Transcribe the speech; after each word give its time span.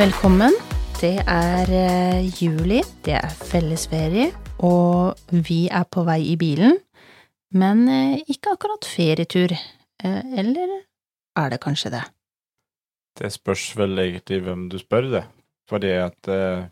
Velkommen. 0.00 0.54
Det 0.96 1.18
er 1.28 1.68
eh, 1.76 2.28
juli, 2.40 2.78
det 3.04 3.18
er 3.18 3.34
fellesferie, 3.36 4.30
og 4.64 5.18
vi 5.28 5.66
er 5.68 5.84
på 5.92 6.06
vei 6.06 6.22
i 6.30 6.36
bilen. 6.40 6.78
Men 7.52 7.82
eh, 7.84 8.22
ikke 8.32 8.54
akkurat 8.54 8.88
ferietur. 8.88 9.52
Eh, 9.52 10.22
eller 10.40 10.72
er 11.36 11.52
det 11.52 11.58
kanskje 11.60 11.92
det? 11.98 12.00
Det 13.20 13.28
spørs 13.34 13.66
vel 13.76 14.00
egentlig 14.06 14.40
hvem 14.46 14.70
du 14.72 14.78
spør, 14.80 15.10
det. 15.18 15.24
Fordi 15.68 15.92
at 16.00 16.32
uh, 16.32 16.64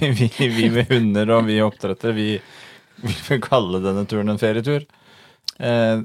vi, 0.00 0.30
vi, 0.38 0.48
vi 0.48 0.72
med 0.78 0.88
hunder 0.94 1.36
og 1.36 1.44
vi 1.50 1.60
oppdrettere, 1.66 2.16
vi 2.16 2.30
vi 3.00 3.14
vil 3.28 3.40
kalle 3.42 3.80
denne 3.82 4.04
turen 4.08 4.32
en 4.32 4.40
ferietur. 4.40 4.84
Eh, 5.60 6.00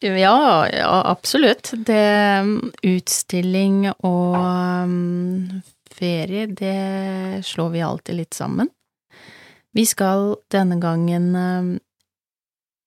ja, 0.00 0.68
ja, 0.68 1.02
absolutt. 1.04 1.72
Det 1.76 2.40
mm, 2.40 2.72
Utstilling 2.82 3.90
og 3.92 4.36
um, 4.36 5.60
ferie, 5.92 6.46
det 6.46 7.44
slår 7.44 7.68
vi 7.74 7.82
alltid 7.84 8.20
litt 8.22 8.34
sammen. 8.34 8.70
Vi 9.76 9.84
skal 9.86 10.38
denne 10.50 10.80
gangen 10.80 11.28
um, 11.36 11.68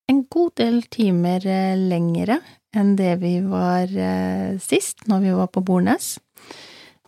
en 0.10 0.24
god 0.34 0.56
del 0.58 0.82
timer 0.90 1.46
uh, 1.46 1.78
lengre 1.78 2.40
enn 2.74 2.96
det 2.98 3.14
vi 3.22 3.38
var 3.46 3.86
uh, 3.94 4.58
sist, 4.60 5.06
når 5.06 5.24
vi 5.28 5.38
var 5.38 5.54
på 5.54 5.62
Bornes. 5.62 6.16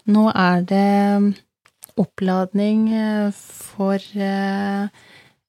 Nå 0.05 0.29
er 0.29 0.61
det 0.69 0.87
um, 1.17 1.31
oppladning 2.05 2.85
uh, 2.93 3.33
for 3.33 3.97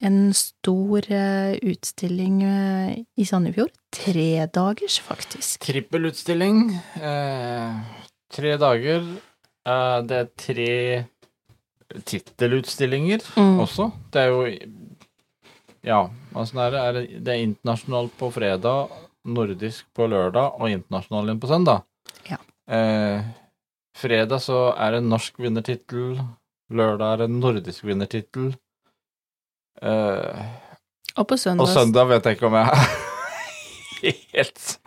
en 0.04 0.34
stor 0.36 1.06
eh, 1.12 1.54
utstilling 1.62 2.42
eh, 2.44 2.98
i 3.16 3.24
Sandefjord. 3.26 3.72
Tre 3.96 4.46
dagers, 4.52 4.98
faktisk. 5.00 5.60
Trippelutstilling. 5.64 6.74
Eh, 7.00 7.78
tre 8.32 8.56
dager. 8.60 9.06
Eh, 9.66 9.98
det 10.06 10.18
er 10.20 10.28
tre 10.36 10.72
tittelutstillinger 12.04 13.22
Mm. 13.36 13.60
også. 13.62 13.92
Det 14.10 14.20
er 14.20 14.28
jo 14.28 14.58
Ja, 15.86 16.10
åssen 16.34 16.56
det? 16.58 16.78
Er 16.80 16.92
det? 16.92 17.24
Det 17.24 17.28
er 17.28 17.46
internasjonalt 17.46 18.10
på 18.18 18.32
fredag, 18.32 18.88
nordisk 19.24 19.84
på 19.94 20.08
lørdag 20.10 20.58
og 20.60 20.68
internasjonal 20.68 21.28
igjen 21.28 21.40
på 21.40 21.46
søndag. 21.46 21.82
Ja. 22.28 22.36
Eh, 22.66 23.22
fredag 23.94 24.40
så 24.42 24.74
er 24.76 24.90
det 24.96 25.04
norsk 25.04 25.38
vinnertittel. 25.38 26.18
Lørdag 26.72 27.12
er 27.12 27.16
det 27.18 27.30
nordisk 27.30 27.84
vinnertittel. 27.84 28.56
Eh, 29.82 30.46
Og 31.16 31.26
på 31.28 31.36
søndag 31.40 31.64
og 31.66 31.68
søndag 31.72 32.08
vet 32.08 32.24
jeg 32.24 32.36
ikke 32.38 32.48
om 32.48 32.56
jeg 32.56 32.68
helt 34.36 34.78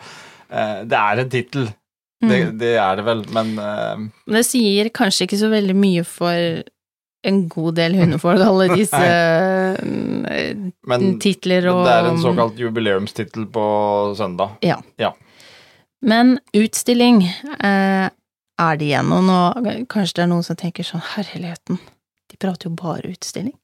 uh, 0.51 0.81
Det 0.85 0.97
er 0.97 1.23
en 1.23 1.29
tittel. 1.29 1.69
Det, 1.69 1.75
Mm. 2.19 2.57
det 2.59 2.73
er 2.75 2.97
det 2.99 3.03
vel, 3.07 3.21
men 3.31 3.53
uh, 3.55 4.01
Det 4.27 4.41
sier 4.43 4.89
kanskje 4.91 5.23
ikke 5.23 5.37
så 5.39 5.47
veldig 5.53 5.75
mye 5.79 6.01
for 6.03 6.35
en 7.23 7.37
god 7.47 7.77
del 7.77 7.95
hundefolk, 7.95 8.41
alle 8.43 8.67
disse 8.79 8.99
Men 10.83 11.05
titler 11.23 11.67
og 11.71 11.85
det 11.87 11.93
er 11.93 12.09
en 12.09 12.19
såkalt 12.19 12.59
jubileumstittel 12.59 13.47
på 13.51 13.63
søndag. 14.19 14.57
Ja 14.63 15.13
Men 16.03 16.39
utstilling 16.55 17.23
er 17.59 18.11
det 18.79 18.85
igjen, 18.91 19.09
nå 19.23 19.39
kanskje 19.91 20.19
det 20.19 20.23
er 20.25 20.31
noen 20.33 20.43
som 20.47 20.59
tenker 20.59 20.83
sånn 20.87 21.03
herligheten, 21.15 21.79
de 22.31 22.39
prater 22.39 22.67
jo 22.69 22.75
bare 22.75 23.11
utstilling. 23.15 23.55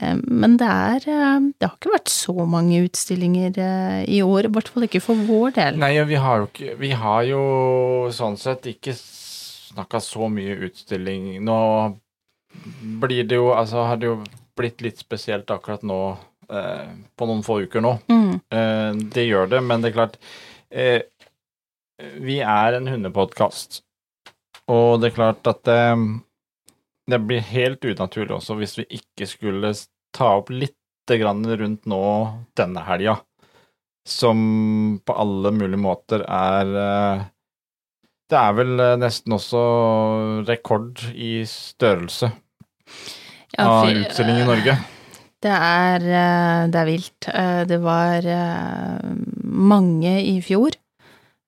Eh, 0.00 0.16
men 0.26 0.56
det 0.60 0.66
er 0.68 1.06
eh, 1.12 1.46
Det 1.60 1.68
har 1.68 1.76
ikke 1.76 1.94
vært 1.94 2.12
så 2.12 2.34
mange 2.48 2.82
utstillinger 2.86 3.58
eh, 3.60 4.02
i 4.08 4.20
år, 4.24 4.48
i 4.48 4.52
hvert 4.54 4.70
fall 4.72 4.86
ikke 4.88 5.02
for 5.04 5.20
vår 5.28 5.56
del. 5.58 5.80
Nei, 5.80 5.92
vi 6.08 6.20
har 6.20 6.42
jo 6.42 6.50
ikke 6.50 6.76
Vi 6.80 6.92
har 7.04 7.24
jo 7.28 7.42
sånn 8.16 8.38
sett 8.40 8.66
ikke 8.70 8.94
snakka 8.96 10.00
så 10.02 10.28
mye 10.32 10.56
utstilling. 10.66 11.36
Nå 11.46 11.58
blir 13.02 13.28
det 13.30 13.38
jo 13.38 13.52
Altså 13.54 13.84
har 13.86 14.00
det 14.00 14.08
jo 14.10 14.16
blitt 14.58 14.82
litt 14.84 14.98
spesielt 15.00 15.50
akkurat 15.54 15.84
nå, 15.86 16.00
eh, 16.50 16.88
på 17.16 17.28
noen 17.30 17.44
få 17.46 17.60
uker 17.66 17.84
nå. 17.84 17.96
Mm, 18.10 18.40
Eh, 18.50 18.92
det 19.14 19.28
gjør 19.28 19.46
det, 19.50 19.60
men 19.62 19.82
det 19.82 19.90
er 19.90 19.94
klart 19.94 20.16
eh, 20.74 21.02
Vi 22.20 22.40
er 22.40 22.76
en 22.76 22.88
hundepodkast, 22.90 23.82
og 24.70 25.00
det 25.00 25.10
er 25.10 25.16
klart 25.16 25.46
at 25.50 25.70
det, 27.10 27.18
blir 27.26 27.42
helt 27.52 27.84
unaturlig 27.84 28.36
også 28.36 28.56
hvis 28.60 28.76
vi 28.80 28.86
ikke 29.00 29.28
skulle 29.28 29.72
ta 30.16 30.36
opp 30.40 30.50
litt 30.54 30.76
grann 31.10 31.42
rundt 31.42 31.88
nå 31.90 32.02
denne 32.58 32.82
helga, 32.86 33.16
som 34.06 35.00
på 35.04 35.16
alle 35.18 35.50
mulige 35.54 35.80
måter 35.82 36.22
er 36.26 36.70
eh, 36.84 37.24
Det 38.30 38.38
er 38.38 38.54
vel 38.54 38.78
eh, 38.78 38.96
nesten 39.00 39.34
også 39.34 39.62
rekord 40.46 41.02
i 41.10 41.42
størrelse 41.50 42.30
ja, 43.58 43.66
av 43.66 43.90
utstilling 43.90 44.38
i 44.44 44.46
Norge. 44.46 44.76
Det 45.40 45.50
er, 45.56 46.04
eh, 46.04 46.62
det 46.70 46.80
er 46.80 46.88
vilt. 46.88 47.28
Eh, 47.32 47.62
Det 47.66 47.80
var 47.82 48.26
eh, 48.28 49.10
mange 49.42 50.14
i 50.22 50.38
fjor. 50.44 50.76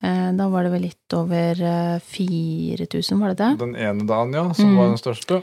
Eh, 0.03 0.33
Da 0.37 0.49
var 0.51 0.65
det 0.65 0.73
vel 0.73 0.83
litt 0.89 1.15
over 1.15 1.53
eh, 1.63 1.99
4000, 2.01 3.21
var 3.21 3.29
det 3.35 3.39
det? 3.39 3.51
Den 3.61 3.75
ene 3.77 4.07
dagen, 4.09 4.33
ja, 4.35 4.53
som 4.53 4.73
Mm. 4.73 4.77
var 4.79 4.89
den 4.89 4.99
største. 4.99 5.43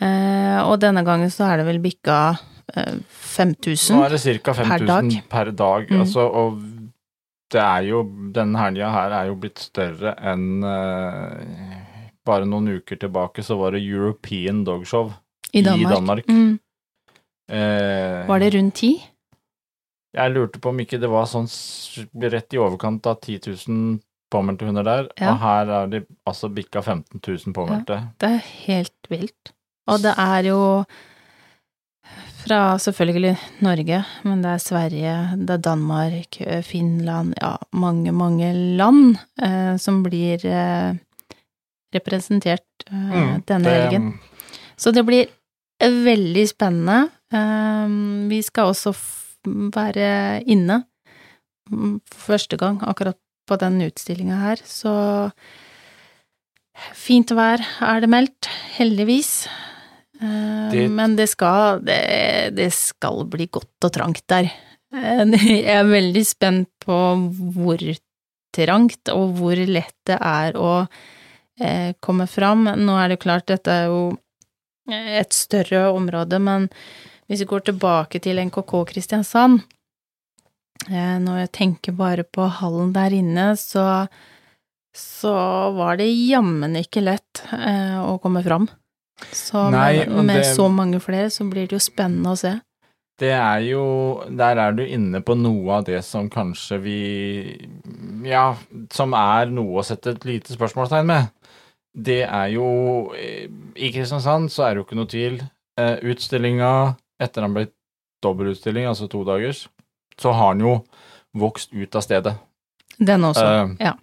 Eh, 0.00 0.58
Og 0.68 0.78
denne 0.80 1.04
gangen 1.04 1.30
så 1.30 1.46
er 1.52 1.56
det 1.58 1.66
vel 1.66 1.78
bikka 1.78 2.38
eh, 2.74 2.98
5000. 3.08 3.96
Nå 3.96 4.04
er 4.04 4.10
det 4.10 4.42
ca. 4.42 4.52
per 4.52 4.64
5000 4.64 4.86
dag. 4.86 5.22
per 5.28 5.50
dag. 5.52 5.88
Mm. 5.90 6.00
Altså, 6.00 6.20
og 6.26 6.58
det 7.50 7.60
er 7.62 7.82
jo 7.88 8.02
Denne 8.32 8.58
helga 8.58 8.90
her 8.92 9.10
er 9.22 9.26
jo 9.30 9.34
blitt 9.36 9.58
større 9.58 10.14
enn 10.20 10.62
eh, 10.62 11.84
Bare 12.26 12.44
noen 12.44 12.68
uker 12.76 12.96
tilbake 13.00 13.40
så 13.42 13.56
var 13.56 13.70
det 13.72 13.80
European 13.82 14.64
Dog 14.64 14.84
Show 14.86 15.12
I 15.54 15.62
Danmark. 15.62 15.94
Danmark. 15.94 16.26
Mm. 16.28 16.58
Eh, 17.48 18.26
Var 18.28 18.38
det 18.38 18.50
rundt 18.54 18.74
ti? 18.74 18.90
Jeg 20.16 20.32
lurte 20.32 20.58
på 20.60 20.70
om 20.72 20.78
ikke 20.80 20.98
det 21.00 21.08
var 21.12 21.26
sånn 21.28 21.48
rett 22.32 22.54
i 22.54 22.58
overkant 22.58 23.06
av 23.06 23.18
10 23.20 23.40
000 23.68 23.98
påmeldte 24.32 24.66
hunder 24.68 24.84
der, 24.84 25.08
Ja. 25.20 25.32
og 25.32 25.38
her 25.40 25.70
er 25.82 25.86
de 25.88 26.00
altså 26.26 26.48
bikka 26.52 26.82
15 26.82 27.20
000 27.26 27.52
påmeldte. 27.56 27.98
Det 28.20 28.28
er 28.28 28.42
helt 28.66 29.08
vilt. 29.10 29.52
Og 29.88 30.02
det 30.02 30.14
er 30.18 30.42
jo 30.50 30.84
fra 32.44 32.78
selvfølgelig 32.80 33.34
Norge, 33.64 34.02
men 34.24 34.42
det 34.44 34.50
er 34.54 34.62
Sverige, 34.62 35.14
det 35.44 35.50
er 35.50 35.62
Danmark, 35.64 36.40
eh, 36.40 36.62
Finland, 36.62 37.34
ja, 37.40 37.56
mange, 37.72 38.12
mange 38.12 38.52
land 38.78 39.18
eh, 39.42 39.76
som 39.76 40.02
blir 40.04 40.44
eh, 40.46 40.94
representert 41.94 42.64
eh, 42.90 42.94
Mm, 42.94 43.42
denne 43.46 43.64
det- 43.64 43.82
helgen. 43.82 44.18
Så 44.76 44.92
det 44.92 45.04
blir 45.06 45.26
veldig 45.80 46.48
spennende. 46.48 47.10
Eh, 47.32 47.88
vi 48.28 48.42
skal 48.42 48.72
også 48.72 48.94
være 49.74 50.42
inne 50.46 50.82
for 51.68 52.32
første 52.32 52.56
gang 52.60 52.78
akkurat 52.88 53.18
på 53.48 53.56
den 53.60 53.80
utstillinga 53.84 54.36
her, 54.42 54.60
så 54.64 54.92
fint 56.96 57.32
vær 57.34 57.62
er 57.84 58.00
det 58.04 58.10
meldt, 58.12 58.48
heldigvis. 58.78 59.46
Eh, 60.20 60.70
Det- 60.72 60.90
Men 60.90 61.16
det 61.16 61.28
skal, 61.28 61.80
det, 61.80 62.54
det 62.56 62.72
skal 62.72 63.24
bli 63.26 63.46
godt 63.46 63.84
og 63.84 63.92
trangt 63.92 64.26
der. 64.28 64.50
Eh, 64.92 65.24
Jeg 65.26 65.64
er 65.66 65.84
veldig 65.84 66.24
spent 66.26 66.68
på 66.80 66.96
hvor 67.54 67.78
trangt 68.54 69.08
og 69.12 69.34
hvor 69.36 69.56
lett 69.66 69.94
det 70.06 70.18
er 70.20 70.52
å 70.56 70.88
eh, 71.60 71.92
komme 72.00 72.26
fram. 72.26 72.64
Nå 72.64 72.96
er 73.04 73.08
det 73.08 73.20
klart, 73.20 73.46
dette 73.46 73.68
er 73.70 73.86
jo 73.86 74.16
et 74.88 75.32
større 75.32 75.90
område, 75.92 76.38
men 76.40 76.68
hvis 77.28 77.42
vi 77.44 77.48
går 77.50 77.66
tilbake 77.68 78.20
til 78.24 78.40
NKK 78.40 78.72
Kristiansand, 78.88 79.60
eh, 80.88 81.16
når 81.20 81.42
jeg 81.44 81.52
tenker 81.58 81.92
bare 81.96 82.24
på 82.24 82.46
hallen 82.60 82.92
der 82.96 83.12
inne, 83.18 83.50
så, 83.60 84.06
så 84.96 85.34
var 85.76 85.98
det 86.00 86.08
jammen 86.08 86.76
ikke 86.80 87.02
lett 87.04 87.42
eh, 87.52 87.98
å 88.00 88.16
komme 88.22 88.42
fram. 88.46 88.68
Så 89.34 89.66
Nei, 89.74 90.04
med, 90.06 90.24
med 90.30 90.40
det- 90.44 90.54
så 90.56 90.68
mange 90.70 91.00
flere, 91.02 91.28
så 91.34 91.44
blir 91.50 91.66
det 91.68 91.74
jo 91.76 91.82
spennende 91.82 92.32
å 92.32 92.38
se. 92.38 92.54
Det 93.18 93.32
er 93.34 93.64
jo 93.66 93.80
Der 94.30 94.60
er 94.62 94.72
du 94.78 94.84
inne 94.86 95.18
på 95.26 95.34
noe 95.34 95.80
av 95.80 95.84
det 95.88 96.04
som 96.06 96.28
kanskje 96.30 96.76
vi 96.84 96.98
Ja, 98.22 98.52
som 98.94 99.10
er 99.18 99.50
noe 99.50 99.80
å 99.80 99.84
sette 99.84 100.12
et 100.14 100.22
lite 100.28 100.54
spørsmålstegn 100.54 101.08
med. 101.10 101.26
Det 101.98 102.20
er 102.28 102.52
jo 102.54 102.68
eh, 103.18 103.48
I 103.74 103.90
Kristiansand 103.90 104.52
så 104.54 104.68
er 104.68 104.74
det 104.76 104.84
jo 104.84 104.86
ikke 104.86 105.00
noe 105.00 105.10
tvil. 105.10 105.40
Utstillinga, 105.78 106.70
etter 107.20 107.44
han 107.44 107.54
ble 107.56 107.66
dobbeltutstilling, 108.24 108.86
altså 108.90 109.08
to 109.10 109.22
dagers, 109.26 109.66
så 110.18 110.32
har 110.34 110.52
han 110.54 110.62
jo 110.64 110.74
vokst 111.38 111.72
ut 111.72 111.94
av 111.94 112.04
stedet. 112.04 112.34
Den 112.98 113.24
også, 113.24 113.44
Eh, 113.46 113.74
ja. 113.86 113.94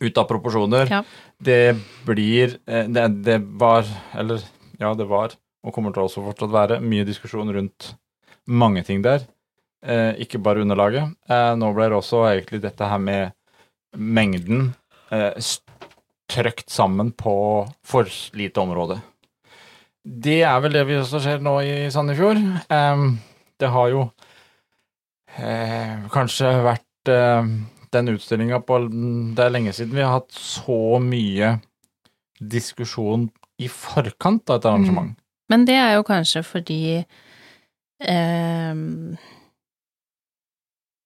Ut 0.00 0.18
av 0.18 0.24
proporsjoner. 0.26 0.88
Ja. 0.90 1.02
Det 1.38 1.76
blir 2.06 2.56
eh, 2.66 2.88
det, 2.88 3.08
det 3.22 3.38
var 3.60 3.86
Eller, 4.14 4.42
ja, 4.78 4.94
det 4.94 5.06
var, 5.06 5.36
og 5.62 5.74
kommer 5.74 5.92
til 5.94 6.02
å 6.02 6.08
også 6.08 6.24
fortsatt 6.24 6.50
være, 6.50 6.80
mye 6.80 7.06
diskusjon 7.06 7.52
rundt 7.54 7.92
mange 8.46 8.82
ting 8.82 9.02
der. 9.04 9.22
Eh, 9.86 10.14
ikke 10.22 10.40
bare 10.42 10.62
underlaget. 10.62 11.14
Eh, 11.28 11.52
nå 11.58 11.72
ble 11.74 11.88
det 11.90 11.98
også 11.98 12.24
egentlig 12.32 12.62
dette 12.62 12.88
her 12.88 12.98
med 12.98 13.32
mengden. 13.96 14.72
Eh, 15.10 15.34
trøkt 16.32 16.70
sammen 16.70 17.12
på 17.12 17.34
for 17.84 18.08
lite 18.38 18.62
område. 18.62 19.00
Det 20.02 20.40
er 20.42 20.62
vel 20.64 20.74
det 20.74 20.86
vi 20.88 20.98
også 20.98 21.20
ser 21.22 21.42
nå 21.44 21.56
i 21.62 21.74
Sandefjord. 21.94 22.40
Det 23.60 23.68
har 23.70 23.90
jo 23.92 24.06
eh, 25.38 26.00
kanskje 26.10 26.50
vært 26.64 27.12
eh, 27.12 27.52
den 27.92 28.10
utstillinga 28.14 28.58
på 28.66 28.80
Det 28.88 29.44
er 29.44 29.52
lenge 29.54 29.74
siden 29.76 29.94
vi 29.94 30.02
har 30.02 30.16
hatt 30.16 30.32
så 30.34 30.98
mye 31.02 31.54
diskusjon 32.42 33.28
i 33.62 33.68
forkant 33.70 34.50
av 34.50 34.58
et 34.58 34.66
arrangement. 34.66 35.12
Mm. 35.12 35.20
Men 35.52 35.66
det 35.68 35.76
er 35.78 35.94
jo 35.98 36.06
kanskje 36.08 36.42
fordi 36.46 36.82
eh, 36.98 38.74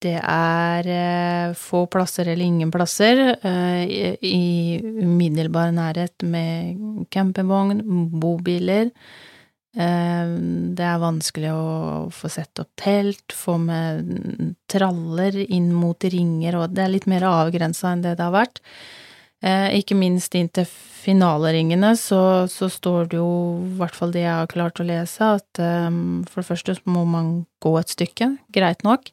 det 0.04 0.18
er 0.20 0.88
eh, 0.92 1.54
få 1.56 1.86
plasser 1.88 2.28
eller 2.28 2.44
ingen 2.44 2.72
plasser 2.72 3.22
eh, 3.32 4.16
i, 4.20 4.80
umiddelbar 5.00 5.72
nærhet 5.72 6.26
med 6.28 7.06
campingvogn, 7.14 7.80
bobiler. 8.20 8.90
Eh, 9.76 10.34
det 10.76 10.84
er 10.84 11.00
vanskelig 11.00 11.54
å 11.54 11.64
få 12.12 12.30
sett 12.32 12.60
opp 12.60 12.74
telt, 12.76 13.32
få 13.32 13.56
med 13.62 14.52
traller 14.68 15.40
inn 15.46 15.72
mot 15.72 16.04
ringer, 16.04 16.60
og 16.60 16.76
det 16.76 16.84
er 16.84 16.92
litt 16.92 17.08
mer 17.08 17.24
avgrensa 17.30 17.94
enn 17.94 18.04
det 18.04 18.18
det 18.18 18.28
har 18.28 18.36
vært. 18.36 18.62
Ikke 19.46 19.94
minst 19.94 20.32
inn 20.34 20.48
til 20.48 20.64
finaleringene 20.66 21.90
så, 22.00 22.48
så, 22.50 22.70
står 22.72 23.10
det 23.12 23.18
jo, 23.20 23.28
i 23.62 23.74
hvert 23.78 23.94
fall 23.94 24.14
det 24.14 24.22
jeg 24.24 24.32
har 24.32 24.48
klart 24.50 24.80
å 24.80 24.86
lese, 24.88 25.28
at 25.36 25.60
for 25.60 26.40
det 26.40 26.46
første 26.48 26.74
må 26.88 27.04
man 27.06 27.28
gå 27.62 27.74
et 27.78 27.92
stykke, 27.92 28.30
greit 28.56 28.82
nok, 28.82 29.12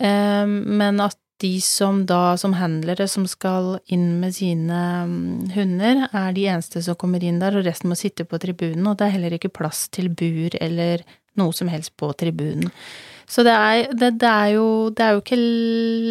men 0.00 0.98
at 1.00 1.18
de 1.44 1.60
som 1.60 2.04
da, 2.06 2.36
som 2.36 2.54
handlere 2.56 3.06
som 3.10 3.26
skal 3.28 3.78
inn 3.92 4.20
med 4.20 4.34
sine 4.36 4.80
um, 5.04 5.16
hunder, 5.54 6.06
er 6.12 6.34
de 6.36 6.46
eneste 6.50 6.82
som 6.84 6.98
kommer 6.98 7.24
inn 7.24 7.40
der, 7.42 7.58
og 7.58 7.66
resten 7.66 7.90
må 7.90 7.98
sitte 7.98 8.26
på 8.28 8.38
tribunen, 8.42 8.86
og 8.86 8.98
det 8.98 9.08
er 9.08 9.16
heller 9.16 9.36
ikke 9.36 9.52
plass 9.54 9.88
til 9.92 10.12
bur 10.14 10.54
eller 10.62 11.04
noe 11.40 11.54
som 11.56 11.70
helst 11.72 11.96
på 12.00 12.12
tribunen. 12.18 12.70
Så 13.26 13.42
det 13.42 13.54
er, 13.56 13.88
det, 13.96 14.10
det, 14.20 14.30
er 14.30 14.50
jo, 14.54 14.66
det 14.94 15.04
er 15.04 15.14
jo 15.16 15.22
ikke 15.22 15.40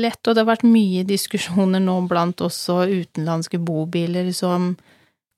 lett, 0.03 0.19
og 0.25 0.33
det 0.33 0.41
har 0.41 0.49
vært 0.49 0.65
mye 0.65 1.03
diskusjoner 1.07 1.83
nå 1.83 1.99
blant 2.09 2.41
også 2.41 2.81
utenlandske 2.89 3.61
bobiler 3.61 4.31
som 4.35 4.73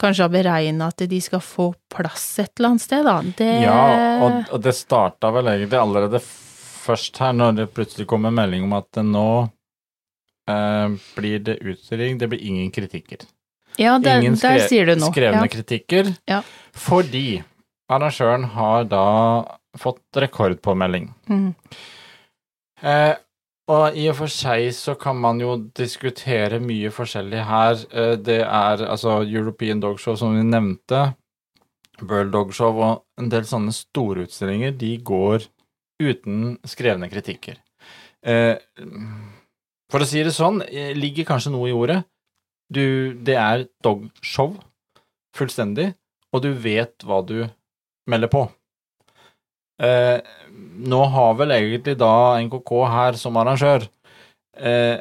kanskje 0.01 0.25
har 0.25 0.31
beregna 0.31 0.87
at 0.91 1.03
de 1.07 1.19
skal 1.23 1.43
få 1.43 1.69
plass 1.91 2.39
et 2.43 2.51
eller 2.57 2.73
annet 2.73 2.83
sted, 2.83 3.05
da. 3.05 3.19
Det... 3.37 3.51
Ja, 3.63 3.83
og, 4.23 4.39
og 4.55 4.63
det 4.63 4.75
starta 4.75 5.31
vel 5.35 5.51
egentlig 5.51 5.79
allerede 5.79 6.23
først 6.85 7.17
her, 7.21 7.33
når 7.35 7.57
det 7.59 7.71
plutselig 7.75 8.07
kom 8.09 8.27
en 8.29 8.37
melding 8.37 8.67
om 8.67 8.75
at 8.77 9.01
nå 9.01 9.29
eh, 10.51 10.95
blir 11.17 11.41
det 11.45 11.59
utstilling, 11.63 12.19
det 12.21 12.29
blir 12.31 12.45
ingen 12.45 12.71
kritikker. 12.73 13.25
Ja, 13.81 13.97
det, 13.99 14.13
ingen 14.21 14.37
skre, 14.39 14.55
der 14.55 14.69
sier 14.69 14.87
du 14.87 14.95
noe. 14.95 15.11
skrevne 15.11 15.43
ja. 15.43 15.51
kritikker, 15.51 16.13
ja. 16.29 16.39
fordi 16.71 17.43
arrangøren 17.91 18.47
har 18.55 18.87
da 18.89 19.05
fått 19.77 20.21
rekordpåmelding. 20.23 21.09
Mm. 21.27 21.51
Eh, 22.85 23.13
og 23.71 23.97
i 23.97 24.05
og 24.11 24.19
for 24.19 24.31
seg 24.31 24.69
så 24.77 24.93
kan 24.99 25.17
man 25.17 25.39
jo 25.41 25.57
diskutere 25.75 26.61
mye 26.61 26.91
forskjellig 26.93 27.43
her. 27.49 27.83
Eh, 27.91 28.13
det 28.21 28.41
er 28.45 28.85
altså 28.85 29.19
European 29.25 29.81
Dog 29.83 29.99
Show, 29.99 30.17
som 30.19 30.37
vi 30.37 30.45
nevnte, 30.45 31.09
World 32.03 32.31
Dog 32.35 32.53
Show 32.55 32.79
og 32.79 33.21
en 33.21 33.31
del 33.31 33.45
sånne 33.47 33.73
store 33.75 34.27
utstillinger, 34.27 34.75
de 34.77 34.95
går 35.03 35.47
uten 36.01 36.57
skrevne 36.67 37.09
kritikker. 37.11 37.59
Eh, 38.25 38.57
for 39.91 40.01
å 40.01 40.07
si 40.09 40.23
det 40.25 40.33
sånn, 40.35 40.61
eh, 40.65 40.93
ligger 40.97 41.27
kanskje 41.29 41.53
noe 41.53 41.69
i 41.69 41.75
ordet. 41.75 42.01
Du, 42.71 43.13
det 43.13 43.37
er 43.37 43.67
dogshow, 43.85 44.55
fullstendig, 45.37 45.93
og 46.33 46.41
du 46.41 46.51
vet 46.53 47.05
hva 47.05 47.21
du 47.25 47.45
melder 48.09 48.31
på. 48.31 48.47
Eh, 49.83 50.19
nå 50.87 51.01
har 51.11 51.35
vel 51.35 51.51
egentlig 51.51 51.97
da 51.99 52.39
NKK 52.39 52.71
her 52.87 53.17
som 53.19 53.35
arrangør 53.35 53.83
eh, 54.55 54.95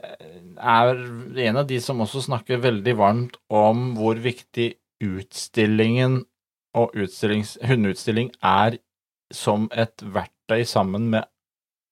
er 0.58 1.02
en 1.46 1.60
av 1.60 1.68
de 1.68 1.78
som 1.82 2.02
også 2.02 2.24
snakker 2.26 2.62
veldig 2.62 2.94
varmt 2.98 3.38
om 3.54 3.92
hvor 3.94 4.18
viktig 4.18 4.72
utstillingen 5.04 6.24
og 6.74 6.90
hundeutstilling 6.98 8.32
er 8.42 8.80
som 9.34 9.68
et 9.70 10.02
verktøy 10.02 10.33
sammen 10.68 11.10
med 11.10 11.24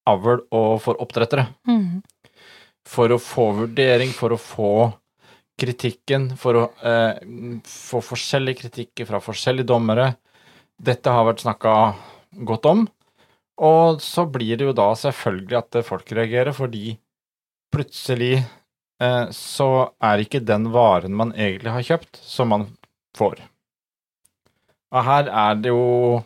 avl 0.08 0.42
og 0.50 0.80
for 0.82 0.98
oppdrettere. 1.02 1.46
Mm. 1.68 2.02
For 2.88 3.14
å 3.14 3.20
få 3.22 3.52
vurdering, 3.60 4.10
for 4.14 4.34
å 4.34 4.40
få 4.40 4.72
kritikken, 5.60 6.32
for 6.40 6.58
å 6.58 6.64
eh, 6.82 7.20
få 7.68 8.00
forskjellige 8.02 8.64
kritikker 8.64 9.06
fra 9.06 9.20
forskjellige 9.22 9.68
dommere. 9.70 10.14
Dette 10.82 11.12
har 11.12 11.28
vært 11.28 11.44
snakka 11.44 11.74
godt 12.48 12.66
om. 12.70 12.86
Og 13.62 14.00
så 14.02 14.24
blir 14.26 14.58
det 14.58 14.66
jo 14.66 14.74
da 14.74 14.88
selvfølgelig 14.98 15.58
at 15.60 15.78
folk 15.86 16.10
reagerer, 16.16 16.54
fordi 16.56 16.96
plutselig 17.72 18.40
eh, 18.40 19.26
så 19.36 19.70
er 20.02 20.24
ikke 20.24 20.42
den 20.42 20.70
varen 20.74 21.14
man 21.14 21.34
egentlig 21.36 21.76
har 21.76 21.86
kjøpt, 21.92 22.18
som 22.26 22.50
man 22.52 22.66
får. 23.16 23.38
Og 24.92 25.06
her 25.06 25.30
er 25.30 25.60
det 25.60 25.72
jo 25.72 26.20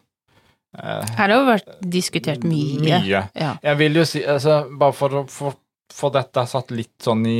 Her 0.76 1.16
har 1.16 1.30
det 1.30 1.36
jo 1.36 1.44
vært 1.46 1.70
diskutert 1.80 2.44
mye. 2.44 2.80
Mye. 2.82 3.22
Ja. 3.32 3.52
Jeg 3.62 3.78
vil 3.80 4.00
jo 4.00 4.04
si, 4.08 4.22
altså, 4.26 4.64
bare 4.68 4.96
for 4.96 5.22
å 5.22 5.24
få 5.26 6.10
dette 6.12 6.44
satt 6.50 6.72
litt 6.74 6.94
sånn 7.02 7.24
i 7.28 7.38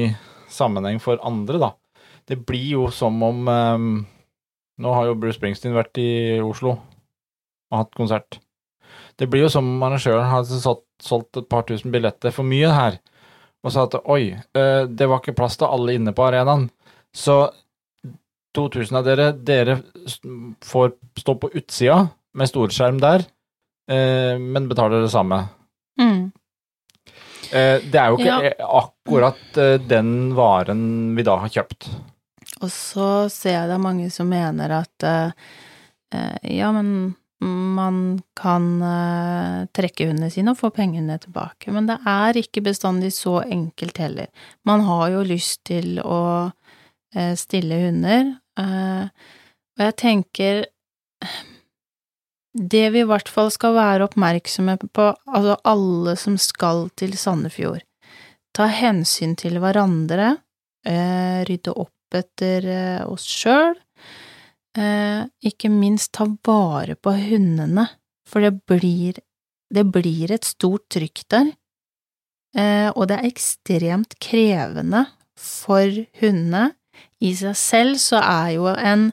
sammenheng 0.52 1.00
for 1.02 1.20
andre, 1.26 1.60
da. 1.60 1.72
Det 2.26 2.38
blir 2.46 2.64
jo 2.72 2.86
som 2.94 3.20
om 3.22 3.46
um, 3.46 3.90
Nå 4.82 4.92
har 4.92 5.06
jo 5.08 5.16
Bruce 5.16 5.38
Springsteen 5.38 5.76
vært 5.76 5.96
i 6.02 6.36
Oslo 6.44 6.74
og 6.76 7.78
hatt 7.80 7.94
konsert. 7.96 8.38
Det 9.16 9.28
blir 9.30 9.46
jo 9.46 9.52
som 9.52 9.64
om 9.64 9.84
arrangøren 9.86 10.28
har 10.28 10.44
solgt 10.46 11.38
et 11.40 11.48
par 11.48 11.64
tusen 11.68 11.92
billetter 11.94 12.34
for 12.34 12.46
mye 12.46 12.68
her, 12.70 12.98
og 13.64 13.72
sa 13.72 13.86
at 13.88 13.96
oi, 14.04 14.36
eh, 14.36 14.82
det 14.86 15.08
var 15.08 15.22
ikke 15.22 15.34
plass 15.38 15.56
til 15.58 15.72
alle 15.72 15.96
inne 15.96 16.12
på 16.14 16.26
arenaen. 16.26 16.68
Så 17.16 17.38
2000 18.56 19.00
av 19.00 19.08
dere, 19.08 19.30
dere 19.32 19.78
får 20.64 20.94
stå 21.18 21.34
på 21.40 21.50
utsida 21.56 21.99
med 22.37 22.50
storskjerm 22.50 23.00
der, 23.02 23.25
eh, 23.90 24.37
men 24.38 24.69
betaler 24.71 25.05
det 25.05 25.12
samme. 25.12 25.43
Mm. 26.00 26.31
Eh, 27.52 27.76
det 27.83 28.00
er 28.00 28.11
jo 28.11 28.19
ikke 28.21 28.38
ja. 28.50 28.71
akkurat 28.83 29.61
den 29.88 30.11
varen 30.37 30.83
vi 31.16 31.25
da 31.26 31.38
har 31.45 31.52
kjøpt. 31.52 31.90
Og 32.62 32.73
så 32.73 33.11
ser 33.33 33.59
jeg 33.59 33.69
det 33.71 33.76
er 33.76 33.85
mange 33.85 34.09
som 34.11 34.28
mener 34.31 34.73
at 34.78 35.05
ja, 36.47 36.69
men 36.73 37.16
man 37.76 37.97
kan 38.38 38.69
uh, 38.81 39.66
trekke 39.76 40.07
hundene 40.09 40.31
sine 40.33 40.55
og 40.55 40.61
få 40.62 40.71
pengene 40.73 41.19
tilbake. 41.21 41.69
Men 41.75 41.88
det 41.90 41.99
er 42.09 42.38
ikke 42.40 42.62
bestandig 42.64 43.11
så 43.12 43.43
enkelt 43.43 44.00
heller. 44.00 44.31
Man 44.64 44.87
har 44.87 45.11
jo 45.12 45.26
lyst 45.26 45.66
til 45.69 46.00
å 46.00 46.49
stille 47.37 47.76
hunder, 47.83 48.33
og 48.61 49.85
jeg 49.85 49.95
tenker 50.00 50.64
Det 52.56 52.86
vi 52.94 53.02
i 53.02 53.08
hvert 53.08 53.28
fall 53.28 53.50
skal 53.52 53.75
være 53.76 54.06
oppmerksomme 54.06 54.78
på, 54.80 55.10
altså 55.28 55.58
alle 55.68 56.16
som 56.16 56.38
skal 56.40 56.86
til 56.96 57.12
Sandefjord, 57.20 57.82
ta 58.56 58.70
hensyn 58.72 59.34
til 59.36 59.58
hverandre, 59.60 60.38
rydde 60.86 61.75
opp 61.76 62.16
etter 62.16 62.64
oss 63.10 63.26
sjøl, 63.28 63.75
eh, 64.78 65.26
ikke 65.44 65.70
minst 65.72 66.12
ta 66.16 66.26
vare 66.46 66.96
på 66.96 67.12
hundene, 67.12 67.88
for 68.26 68.44
det 68.44 68.54
blir, 68.68 69.18
det 69.72 69.84
blir 69.92 70.32
et 70.34 70.46
stort 70.46 70.86
trykk 70.92 71.25
der, 71.32 71.52
eh, 72.56 72.88
og 72.94 73.08
det 73.10 73.18
er 73.18 73.30
ekstremt 73.30 74.18
krevende 74.22 75.06
for 75.36 75.90
hundene. 76.20 76.70
I 77.20 77.34
seg 77.36 77.56
selv 77.58 78.00
så 78.00 78.20
er 78.22 78.56
jo 78.56 78.70
en 78.72 79.10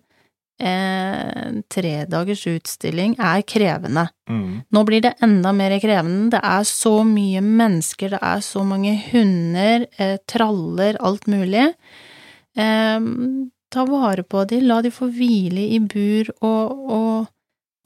eh, 0.62 1.62
tredagers 1.69 2.45
utstilling 2.48 3.15
er 3.19 3.41
krevende. 3.48 4.07
Mm. 4.29 4.62
Nå 4.69 4.83
blir 4.88 5.03
det 5.05 5.15
enda 5.24 5.53
mer 5.55 5.75
krevende. 5.81 6.31
Det 6.36 6.41
er 6.43 6.67
så 6.67 6.95
mye 7.07 7.41
mennesker, 7.43 8.15
det 8.15 8.22
er 8.22 8.43
så 8.45 8.63
mange 8.67 8.95
hunder, 9.10 9.88
eh, 9.98 10.17
traller, 10.29 11.00
alt 11.01 11.27
mulig. 11.27 11.74
Eh, 12.55 13.10
ta 13.74 13.86
vare 13.89 14.24
på 14.24 14.45
dem, 14.50 14.67
la 14.69 14.81
dem 14.86 14.93
få 14.93 15.10
hvile 15.10 15.67
i 15.74 15.79
bur 15.79 16.29
og, 16.41 16.89
og 16.98 17.29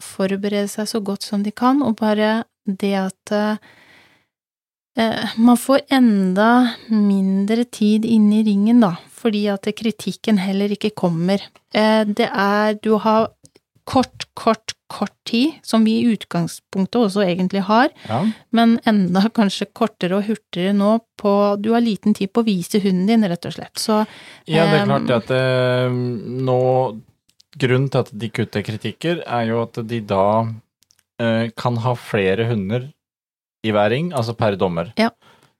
forberede 0.03 0.67
seg 0.69 0.89
så 0.89 1.01
godt 1.01 1.25
som 1.25 1.43
de 1.43 1.51
kan, 1.55 1.81
og 1.81 1.97
bare 2.01 2.43
det 2.67 2.95
at 3.00 3.33
eh, 3.33 3.57
man 5.37 5.57
får 5.57 5.81
enda 5.93 6.47
mindre 6.89 7.63
tid 7.69 8.05
inne 8.05 8.39
i 8.39 8.43
ringen, 8.47 8.79
da, 8.81 8.95
fordi 9.13 9.45
at 9.53 9.67
kritikken 9.77 10.39
heller 10.41 10.73
ikke 10.73 10.89
kommer. 10.97 11.43
Eh, 11.73 12.03
det 12.05 12.29
er 12.31 12.77
Du 12.81 12.95
har 12.97 13.29
kort, 13.87 14.25
kort, 14.35 14.73
kort 14.91 15.13
tid, 15.27 15.53
som 15.63 15.85
vi 15.87 15.99
i 16.01 16.09
utgangspunktet 16.15 16.99
også 16.99 17.23
egentlig 17.23 17.61
har, 17.69 17.89
Ja. 18.09 18.25
men 18.51 18.79
enda 18.85 19.29
kanskje 19.29 19.67
kortere 19.73 20.17
og 20.17 20.25
hurtigere 20.27 20.73
nå 20.75 20.99
på 21.17 21.61
Du 21.61 21.71
har 21.73 21.81
liten 21.81 22.13
tid 22.13 22.33
på 22.33 22.41
å 22.43 22.47
vise 22.47 22.79
hunden 22.83 23.07
din, 23.07 23.23
rett 23.23 23.45
og 23.45 23.53
slett. 23.53 23.75
Så 23.79 24.05
Ja, 24.47 24.65
det 24.65 24.81
er 24.81 24.85
Ehm, 24.85 25.05
klart 25.07 25.23
at 25.23 25.31
eh, 25.31 25.89
nå 25.89 27.01
Grunnen 27.57 27.89
til 27.89 27.99
at 27.99 28.11
de 28.13 28.29
kutter 28.29 28.61
kritikker, 28.61 29.23
er 29.25 29.47
jo 29.47 29.61
at 29.63 29.73
de 29.87 29.99
da 30.01 30.45
eh, 31.19 31.49
kan 31.57 31.75
ha 31.77 31.95
flere 31.95 32.45
hunder 32.51 32.91
i 33.67 33.74
hver 33.75 33.91
ring, 33.93 34.12
altså 34.15 34.36
per 34.38 34.57
dommer. 34.59 34.93
Ja. 35.00 35.12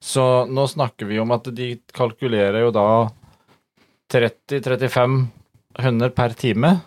Så 0.04 0.24
nå 0.50 0.68
snakker 0.70 1.10
vi 1.10 1.20
om 1.20 1.32
at 1.36 1.50
de 1.58 1.72
kalkulerer 1.96 2.62
jo 2.64 2.74
da 2.76 2.88
30-35 4.14 5.18
hunder 5.84 6.14
per 6.16 6.36
time, 6.38 6.78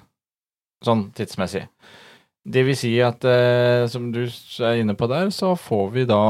sånn 0.85 1.09
tidsmessig. 1.17 1.67
Det 2.50 2.62
vil 2.65 2.79
si 2.79 2.95
at, 3.05 3.25
eh, 3.29 3.85
som 3.93 4.09
du 4.15 4.23
er 4.25 4.81
inne 4.81 4.97
på 4.97 5.09
der, 5.11 5.29
så 5.35 5.53
får 5.59 5.91
vi 5.93 6.07
da 6.09 6.23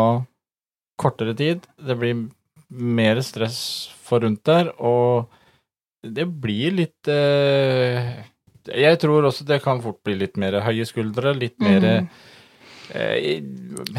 kortere 1.01 1.37
tid. 1.39 1.69
Det 1.79 1.97
blir 2.01 2.25
mer 2.71 3.21
stress 3.23 3.61
for 4.03 4.25
rundt 4.25 4.43
der, 4.45 4.73
og 4.83 5.31
det 6.03 6.27
blir 6.41 6.73
litt 6.73 7.09
eh, 7.13 8.25
Jeg 8.71 8.99
tror 9.03 9.27
også 9.29 9.45
det 9.45 9.59
kan 9.65 9.81
fort 9.83 9.99
bli 10.05 10.15
litt 10.21 10.37
mer 10.41 10.59
høye 10.65 10.85
skuldre, 10.89 11.35
litt 11.37 11.59
mer 11.61 11.81
Mm. 11.81 12.09
Eh, 12.95 13.43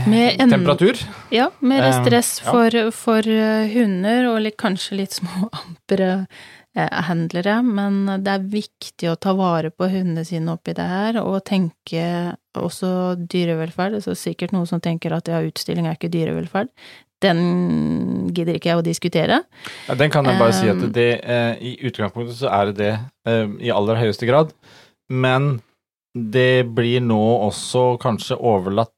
Med 0.07 0.39
en- 0.41 0.50
temperatur. 0.51 1.00
Ja, 1.31 1.50
mer 1.60 1.83
Eh, 1.88 2.03
stress 2.03 2.39
for, 2.39 2.69
for 2.91 3.19
eh, 3.27 3.67
hunder, 3.74 4.27
og 4.33 4.41
litt, 4.41 4.57
kanskje 4.57 4.98
litt 5.01 5.12
små 5.17 5.50
ampere 5.63 6.27
eh, 6.75 7.01
handlere, 7.07 7.62
men 7.63 8.05
det 8.24 8.27
er 8.36 8.50
viktig 8.51 9.10
å 9.12 9.17
ta 9.19 9.33
vare 9.33 9.71
på 9.71 9.89
hundene 9.91 10.25
sine 10.25 10.53
oppi 10.53 10.74
det 10.77 10.88
her, 10.88 11.21
og 11.24 11.43
tenke 11.45 12.36
også 12.57 13.15
dyrevelferd. 13.31 14.00
Så 14.03 14.15
sikkert 14.15 14.51
noen 14.55 14.67
som 14.67 14.79
tenker 14.83 15.13
at 15.15 15.27
ja, 15.31 15.39
utstilling 15.43 15.88
er 15.88 15.95
ikke 16.00 16.12
dyrevelferd. 16.12 16.69
Den 17.21 18.31
gidder 18.33 18.55
ikke 18.57 18.71
jeg 18.71 18.79
å 18.79 18.86
diskutere. 18.86 19.43
Ja, 19.88 19.93
den 19.95 20.10
kan 20.10 20.25
jeg 20.25 20.39
bare 20.39 20.53
si 20.57 20.65
at 20.71 20.79
Um, 20.81 20.91
det 20.95 21.10
i 21.62 21.75
utgangspunktet 21.86 22.39
så 22.39 22.50
er 22.50 22.71
det 22.71 22.77
det 22.79 22.93
i 23.62 23.69
aller 23.69 24.00
høyeste 24.00 24.25
grad, 24.25 24.55
men 25.07 25.60
det 26.13 26.63
blir 26.75 27.01
nå 27.06 27.20
også 27.48 27.98
kanskje 28.01 28.36
overlatt 28.38 28.91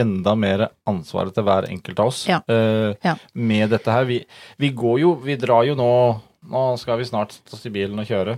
enda 0.00 0.32
mer 0.34 0.64
ansvaret 0.90 1.34
til 1.36 1.44
hver 1.46 1.68
enkelt 1.70 2.00
av 2.02 2.08
oss 2.10 2.22
Ja. 2.26 2.40
Uh, 2.50 2.94
Ja. 3.04 3.14
med 3.34 3.70
dette 3.70 3.92
her. 3.92 4.04
Vi, 4.08 4.24
vi 4.58 4.70
går 4.74 5.00
jo, 5.04 5.14
vi 5.22 5.36
drar 5.36 5.64
jo 5.68 5.76
nå 5.78 5.90
Nå 6.44 6.62
skal 6.76 6.98
vi 7.00 7.04
snart 7.08 7.36
oss 7.52 7.62
i 7.64 7.70
bilen 7.72 7.96
og 8.02 8.04
kjøre, 8.04 8.34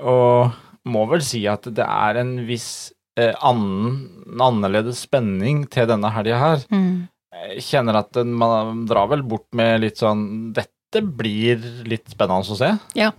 og 0.00 0.54
må 0.88 1.02
vel 1.10 1.20
si 1.20 1.42
at 1.50 1.66
det 1.76 1.84
er 1.84 2.20
en 2.22 2.30
viss 2.48 2.92
uh, 3.20 3.34
annen, 3.44 3.98
annerledes 4.40 5.02
spenning 5.04 5.66
til 5.68 5.84
denne 5.90 6.08
helga 6.14 6.38
her. 6.40 6.62
Jeg 7.50 7.66
kjenner 7.66 7.98
at 8.00 8.16
man 8.24 8.86
drar 8.88 9.10
vel 9.12 9.20
bort 9.28 9.44
med 9.52 9.82
litt 9.84 10.00
sånn 10.00 10.54
Dette 10.56 11.02
blir 11.04 11.60
litt 11.84 12.08
spennende 12.10 12.48
å 12.48 12.56
se. 12.58 12.72
Ja. 12.96 13.10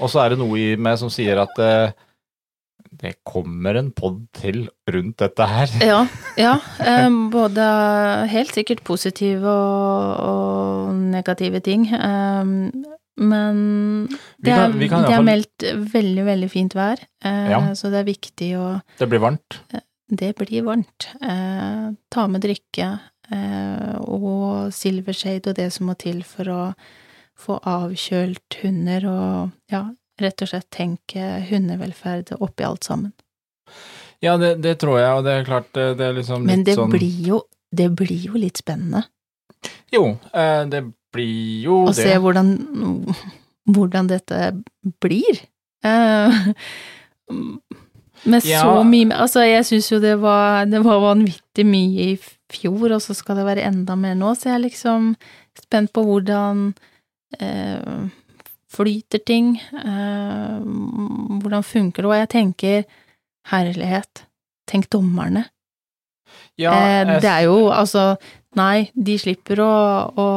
Og 0.00 0.08
så 0.08 0.24
er 0.24 0.32
det 0.32 0.40
noe 0.40 0.56
i 0.56 0.72
meg 0.80 0.96
som 1.00 1.12
sier 1.12 1.36
at 1.44 1.60
eh, 1.62 1.92
det 3.00 3.14
kommer 3.28 3.76
en 3.78 3.90
pod 3.92 4.22
til 4.36 4.68
rundt 4.88 5.16
dette 5.22 5.46
her. 5.46 5.72
Ja, 5.92 6.00
ja. 6.40 6.54
eh, 6.80 7.08
Både 7.32 7.66
helt 8.32 8.54
sikkert 8.56 8.84
positive 8.84 9.46
og, 9.46 10.20
og 10.26 10.94
negative 11.12 11.60
ting. 11.60 11.88
eh, 11.92 12.44
Men 13.16 13.58
det 14.44 14.52
er, 14.52 14.56
kan- 14.66 14.78
vi 14.78 14.88
kan 14.92 15.02
det 15.06 15.14
er 15.16 15.22
meldt 15.24 15.64
veldig, 15.92 16.24
veldig 16.26 16.50
fint 16.52 16.74
vær, 16.76 17.00
eh, 17.24 17.50
Ja. 17.50 17.60
så 17.74 17.88
det 17.90 18.02
er 18.02 18.10
viktig 18.12 18.50
å 18.60 18.80
Det 18.98 19.08
blir 19.08 19.20
varmt. 19.24 19.60
Det 20.08 20.34
blir 20.38 20.62
varmt. 20.62 21.08
Ta 22.10 22.26
med 22.28 22.40
drikke 22.44 22.90
og 24.06 24.72
silvershade 24.72 25.48
og 25.50 25.56
det 25.58 25.72
som 25.74 25.86
må 25.90 25.96
til 25.98 26.22
for 26.22 26.44
å 26.52 26.60
få 27.36 27.58
avkjølt 27.68 28.60
hunder 28.62 29.04
og 29.10 29.50
ja, 29.72 29.82
rett 30.20 30.42
og 30.42 30.48
slett 30.48 30.68
tenke 30.70 31.26
hundevelferd 31.50 32.32
oppi 32.40 32.64
alt 32.64 32.84
sammen. 32.88 33.12
Ja, 34.24 34.36
det, 34.40 34.54
det 34.64 34.78
tror 34.80 34.98
jeg, 35.00 35.10
og 35.18 35.24
det 35.26 35.32
er 35.40 35.44
klart 35.44 35.76
eh, 35.76 35.92
det 35.98 36.06
er 36.06 36.14
liksom 36.16 36.46
Men 36.48 36.62
det 36.64 36.76
sånn 36.78 36.90
blir 36.94 37.18
jo 37.28 37.42
det 37.76 37.90
blir 37.98 38.28
jo 38.30 38.38
litt 38.40 38.56
spennende 38.62 39.02
Jo, 39.92 40.16
eh, 40.32 40.62
det 40.70 40.84
blir 41.12 41.64
jo 41.66 41.82
å 41.84 41.90
det. 41.92 41.98
se 42.06 42.14
hvordan, 42.22 42.54
hvordan 43.68 44.08
dette 44.10 44.38
blir. 45.02 45.42
Eh, 45.84 46.38
med 48.24 48.42
så 48.42 48.48
Ja. 48.48 48.82
mye 48.82 49.12
Altså, 49.14 49.42
jeg 49.46 49.64
syns 49.68 49.90
jo 49.92 50.00
det 50.00 50.16
var, 50.20 50.64
det 50.66 50.80
var 50.84 51.00
vanvittig 51.00 51.66
mye 51.66 52.08
i 52.14 52.18
fjor, 52.52 52.92
og 52.96 53.00
så 53.02 53.14
skal 53.14 53.36
det 53.36 53.44
være 53.46 53.66
enda 53.66 53.96
mer 53.96 54.14
nå, 54.14 54.32
så 54.36 54.50
jeg 54.50 54.54
er 54.60 54.64
liksom 54.68 55.16
spent 55.58 55.92
på 55.92 56.04
hvordan 56.06 56.74
eh, 57.40 58.08
flyter 58.72 59.22
ting, 59.26 59.56
eh, 59.78 60.56
hvordan 61.40 61.66
funker 61.66 62.02
det, 62.02 62.10
og 62.10 62.16
jeg 62.16 62.30
tenker 62.32 62.86
herlighet, 63.52 64.26
tenk 64.66 64.90
dommerne. 64.90 65.46
ja, 66.58 66.72
Eh, 66.72 67.20
det 67.20 67.30
er 67.30 67.46
jo 67.46 67.70
altså 67.70 68.16
Nei, 68.56 68.90
de 68.94 69.18
slipper 69.20 69.60
å, 69.60 69.72
å 70.16 70.28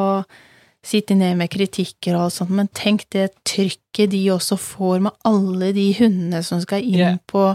sitte 0.84 1.16
ned 1.16 1.38
med 1.40 1.48
kritikker 1.54 2.18
og 2.18 2.26
alt 2.26 2.36
sånt, 2.36 2.52
men 2.52 2.68
tenk 2.76 3.06
det 3.16 3.30
trykket 3.48 4.12
de 4.12 4.20
også 4.34 4.58
får 4.60 5.00
med 5.06 5.16
alle 5.24 5.72
de 5.72 5.86
hundene 5.96 6.42
som 6.44 6.60
skal 6.60 6.84
inn 6.84 7.00
yeah. 7.00 7.16
på, 7.24 7.46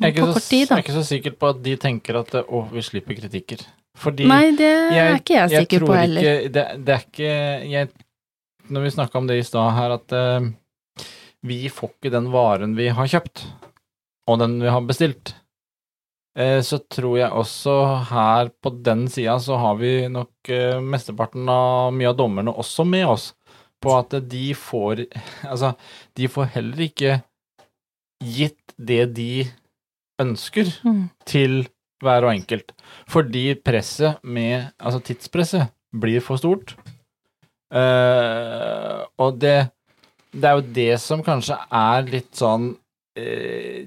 jeg 0.00 0.16
på 0.16 0.30
kort 0.30 0.40
så, 0.40 0.48
tid, 0.48 0.64
jeg 0.64 0.72
er 0.78 0.84
ikke 0.86 0.96
så 0.96 1.04
sikker 1.10 1.36
på 1.36 1.50
at 1.52 1.60
de 1.64 1.76
tenker 1.76 2.20
at 2.22 2.34
eh, 2.40 2.48
å, 2.48 2.64
vi 2.72 2.84
slipper 2.86 3.20
kritikker. 3.20 3.66
Fordi 3.98 4.28
Nei, 4.30 4.52
det 4.56 4.72
er 4.94 5.16
ikke 5.18 5.40
jeg 5.42 5.64
sikker 5.66 5.82
på 5.82 5.90
tror 5.90 6.00
heller. 6.00 6.24
Ikke, 6.24 6.52
det, 6.54 6.66
det 6.86 6.94
er 6.94 7.06
ikke 7.08 7.32
jeg, 7.74 7.90
Når 8.68 8.84
vi 8.84 8.90
snakka 8.94 9.18
om 9.20 9.26
det 9.28 9.38
i 9.40 9.46
stad 9.46 9.72
her, 9.76 9.94
at 9.96 10.12
eh, 10.16 10.48
vi 11.48 11.68
får 11.72 11.92
ikke 11.94 12.12
den 12.12 12.30
varen 12.34 12.74
vi 12.78 12.88
har 12.92 13.08
kjøpt, 13.08 13.44
og 14.28 14.40
den 14.42 14.58
vi 14.60 14.68
har 14.72 14.82
bestilt. 14.84 15.34
Eh, 16.38 16.60
så 16.62 16.78
tror 16.92 17.16
jeg 17.18 17.32
også 17.32 17.76
her 18.10 18.50
på 18.62 18.72
den 18.86 19.06
sida 19.10 19.38
så 19.42 19.56
har 19.58 19.78
vi 19.80 19.92
nok 20.12 20.50
eh, 20.52 20.76
mesteparten 20.84 21.48
av 21.50 21.94
mye 21.96 22.10
av 22.12 22.18
dommerne 22.20 22.52
også 22.52 22.84
med 22.86 23.06
oss 23.08 23.30
på 23.82 23.94
at 23.96 24.14
de 24.30 24.50
får 24.58 25.04
Altså, 25.50 25.72
de 26.18 26.28
får 26.30 26.52
heller 26.58 26.84
ikke 26.88 27.16
gitt 28.22 28.74
det 28.78 29.04
de 29.16 29.32
ønsker 30.20 30.70
Mm. 30.84 31.08
til 31.26 31.60
hver 32.02 32.24
og 32.26 32.32
enkelt. 32.34 32.72
Fordi 33.10 33.54
presset 33.54 34.18
med 34.22 34.68
Altså 34.78 35.00
tidspresset 35.02 35.70
blir 35.94 36.20
for 36.22 36.38
stort. 36.38 36.74
Eh, 37.68 39.00
og 39.20 39.38
det 39.42 39.70
Det 40.32 40.44
er 40.44 40.58
jo 40.58 40.72
det 40.76 40.92
som 41.00 41.22
kanskje 41.24 41.56
er 41.72 42.02
litt 42.12 42.36
sånn 42.36 42.66
uh, 42.76 43.78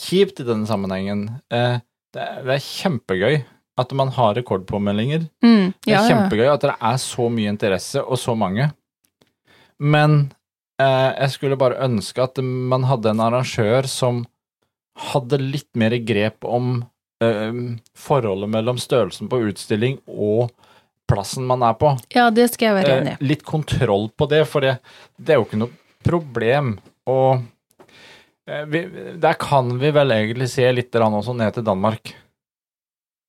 kjipt 0.00 0.40
i 0.40 0.46
denne 0.48 0.64
sammenhengen. 0.66 1.26
Uh, 1.52 1.76
det, 2.16 2.24
er, 2.24 2.38
det 2.46 2.54
er 2.54 2.64
kjempegøy 2.64 3.36
at 3.80 3.92
man 3.92 4.08
har 4.16 4.32
rekordpåmeldinger. 4.38 5.26
Mm, 5.44 5.74
Det 5.84 5.92
er 5.92 5.98
er 5.98 6.00
ja. 6.00 6.06
kjempegøy 6.08 6.48
at 6.54 6.64
det 6.64 6.72
er 6.72 6.96
så 7.04 7.28
mye 7.28 7.52
interesse 7.52 8.00
og 8.00 8.18
så 8.18 8.34
mange. 8.34 8.70
Men 9.78 10.32
jeg 10.80 11.30
skulle 11.34 11.60
bare 11.60 11.76
ønske 11.84 12.24
at 12.24 12.40
man 12.40 12.86
hadde 12.88 13.12
en 13.12 13.20
arrangør 13.20 13.84
som 13.86 14.24
hadde 15.12 15.36
litt 15.40 15.68
mer 15.76 15.92
grep 16.00 16.44
om 16.48 16.80
forholdet 17.92 18.48
mellom 18.48 18.80
størrelsen 18.80 19.28
på 19.28 19.42
utstilling 19.50 20.00
og 20.08 20.48
plassen 21.10 21.46
man 21.48 21.62
er 21.66 21.74
på. 21.80 21.92
ja, 22.14 22.28
det 22.30 22.46
skal 22.54 22.70
jeg 22.70 22.78
være 22.80 22.96
enig 23.00 23.12
Eh, 23.16 23.20
i. 23.20 23.28
litt 23.32 23.42
kontroll 23.46 24.08
på 24.16 24.28
det, 24.30 24.44
for 24.48 24.64
det, 24.64 24.76
det 25.18 25.34
er 25.34 25.40
jo 25.40 25.46
ikke 25.48 25.60
noe 25.64 25.74
problem. 26.06 26.72
Og 27.10 27.42
eh, 28.46 28.64
vi, 28.70 28.84
der 29.20 29.34
kan 29.42 29.74
vi 29.82 29.90
vel 29.98 30.14
egentlig 30.16 30.48
se 30.54 30.70
litt 30.72 30.94
også 30.94 31.34
ned 31.36 31.54
til 31.58 31.66
Danmark. 31.66 32.14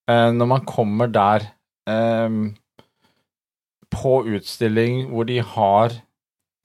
Eh, 0.09 0.29
når 0.37 0.47
man 0.53 0.65
kommer 0.69 1.07
der 1.11 1.49
på 3.91 4.11
utstilling 4.31 5.09
hvor 5.11 5.27
de 5.27 5.41
har 5.43 5.97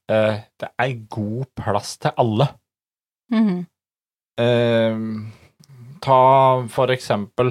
Det 0.07 0.69
er 0.79 0.93
god 1.11 1.49
plass 1.59 1.97
til 1.99 2.13
alle. 2.23 2.47
Mhm. 3.35 3.65
Eh, 4.39 4.99
ta 6.05 6.19
for 6.71 6.93
eksempel 6.95 7.51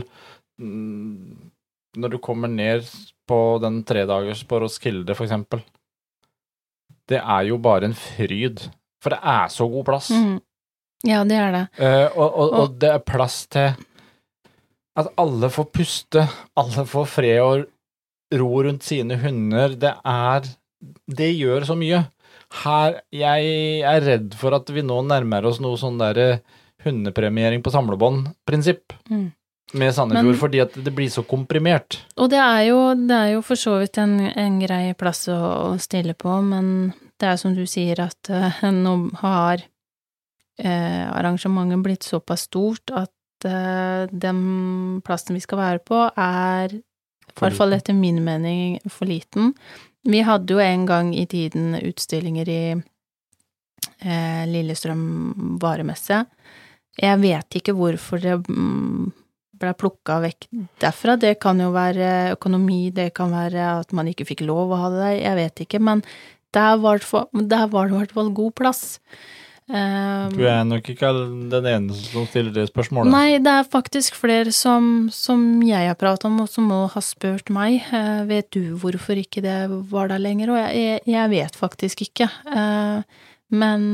mm, 0.61 1.51
når 1.97 2.13
du 2.13 2.17
kommer 2.23 2.47
ned 2.47 2.85
på 3.27 3.39
den 3.63 3.81
tredagers 3.87 4.43
på 4.47 4.59
Roskilde, 4.63 5.15
for 5.17 5.25
eksempel. 5.27 5.61
Det 7.09 7.19
er 7.21 7.47
jo 7.49 7.57
bare 7.61 7.89
en 7.89 7.97
fryd, 7.97 8.65
for 9.03 9.13
det 9.13 9.19
er 9.21 9.51
så 9.53 9.67
god 9.69 9.85
plass. 9.85 10.09
Mm. 10.13 10.39
Ja, 11.05 11.21
det 11.27 11.37
er 11.37 11.51
det. 11.53 11.63
Eh, 11.77 12.07
og, 12.17 12.25
og, 12.33 12.53
og 12.61 12.77
det 12.81 12.89
er 12.95 13.03
plass 13.05 13.43
til 13.53 13.75
at 14.95 15.09
alle 15.21 15.49
får 15.51 15.67
puste, 15.75 16.23
alle 16.57 16.85
får 16.89 17.07
fred 17.11 17.39
og 17.43 17.65
ro 18.39 18.51
rundt 18.65 18.85
sine 18.87 19.17
hunder. 19.21 19.75
Det 19.77 19.91
er 20.01 20.47
Det 21.05 21.31
gjør 21.37 21.65
så 21.67 21.75
mye. 21.77 22.03
Her 22.63 23.01
Jeg 23.13 23.81
er 23.85 24.01
redd 24.05 24.35
for 24.37 24.55
at 24.55 24.69
vi 24.73 24.83
nå 24.85 25.01
nærmer 25.05 25.45
oss 25.49 25.59
noe 25.63 25.77
sånn 25.81 25.97
derre 26.01 26.39
hundepremiering 26.85 27.63
på 27.65 27.73
samlebånd-prinsipp 27.73 28.93
Mm. 29.09 29.31
Med 29.75 29.95
Sandefjord, 29.95 30.33
Men- 30.33 30.39
fordi 30.39 30.61
at 30.63 30.73
det 30.83 30.93
blir 30.95 31.09
så 31.09 31.23
komprimert. 31.23 31.99
Og 32.17 32.29
det 32.29 32.39
er 32.39 32.61
jo, 32.69 32.79
det 32.95 33.15
er 33.15 33.33
jo 33.35 33.41
for 33.41 33.55
så 33.59 33.79
vidt 33.81 33.97
en, 33.97 34.19
en 34.19 34.59
grei 34.59 34.93
plass 34.93 35.27
å, 35.27 35.39
å 35.73 35.77
stille 35.79 36.13
på, 36.13 36.41
men 36.41 36.93
det 37.19 37.29
er 37.29 37.39
som 37.39 37.55
du 37.55 37.65
sier 37.69 37.99
at 38.03 38.31
uh, 38.31 38.63
nå 38.71 38.95
har 39.21 39.63
uh, 40.63 41.05
arrangementet 41.15 41.83
blitt 41.83 42.07
såpass 42.07 42.47
stort 42.49 42.91
at 42.91 43.47
uh, 43.47 44.07
den 44.11 45.01
plassen 45.05 45.37
vi 45.37 45.43
skal 45.43 45.61
være 45.61 45.83
på, 45.85 46.01
er 46.15 46.75
i 46.75 47.39
hvert 47.39 47.57
fall 47.57 47.75
etter 47.75 47.95
min 47.95 48.21
mening 48.23 48.79
for 48.87 49.07
liten. 49.09 49.53
Vi 50.05 50.21
hadde 50.23 50.53
jo 50.53 50.61
en 50.61 50.85
gang 50.85 51.15
i 51.17 51.25
tiden 51.25 51.73
utstillinger 51.75 52.49
i 52.51 52.61
Lillestrøm 54.45 55.57
varemesse. 55.59 56.21
Jeg 57.01 57.19
vet 57.19 57.57
ikke 57.59 57.73
hvorfor 57.75 58.21
det 58.21 58.37
mm, 58.45 59.09
ble 59.61 59.73
plukka 59.77 60.19
vekk 60.23 60.49
derfra. 60.83 61.17
Det 61.21 61.35
kan 61.43 61.59
jo 61.61 61.71
være 61.75 62.35
økonomi, 62.35 62.89
det 62.95 63.11
kan 63.17 63.33
være 63.35 63.69
at 63.81 63.95
man 63.95 64.11
ikke 64.11 64.27
fikk 64.27 64.45
lov 64.47 64.73
å 64.73 64.81
ha 64.83 64.91
det 64.93 65.01
der, 65.03 65.15
jeg 65.21 65.39
vet 65.41 65.65
ikke, 65.65 65.81
men 65.83 66.05
der 66.55 66.77
var 66.79 67.01
det 67.01 67.63
i 67.63 67.97
hvert 67.97 68.15
fall 68.15 68.31
god 68.35 68.55
plass. 68.55 68.85
Um, 69.65 70.29
Du 70.29 70.43
er 70.45 70.61
nok 70.61 70.85
ikke 70.93 71.09
den 71.49 71.65
eneste 71.65 72.11
som 72.11 72.27
stiller 72.29 72.53
det 72.53 72.67
spørsmålet. 72.69 73.09
Nei, 73.09 73.39
det 73.41 73.49
er 73.49 73.65
faktisk 73.65 74.17
flere 74.19 74.53
som, 74.53 75.07
som 75.09 75.41
jeg 75.65 75.89
har 75.89 75.97
pratet 75.97 76.27
om, 76.29 76.37
og 76.43 76.51
som 76.51 76.69
òg 76.69 76.91
har 76.93 77.05
spurt 77.05 77.49
meg. 77.53 77.79
Uh, 77.89 78.21
vet 78.29 78.51
du 78.53 78.75
hvorfor 78.77 79.17
ikke 79.17 79.41
det 79.41 79.57
var 79.89 80.13
der 80.13 80.21
lenger? 80.21 80.53
Og 80.53 80.61
jeg, 80.61 80.83
jeg, 80.83 81.01
jeg 81.15 81.33
vet 81.33 81.57
faktisk 81.57 82.05
ikke. 82.05 82.29
Uh, 82.45 83.01
men 83.55 83.89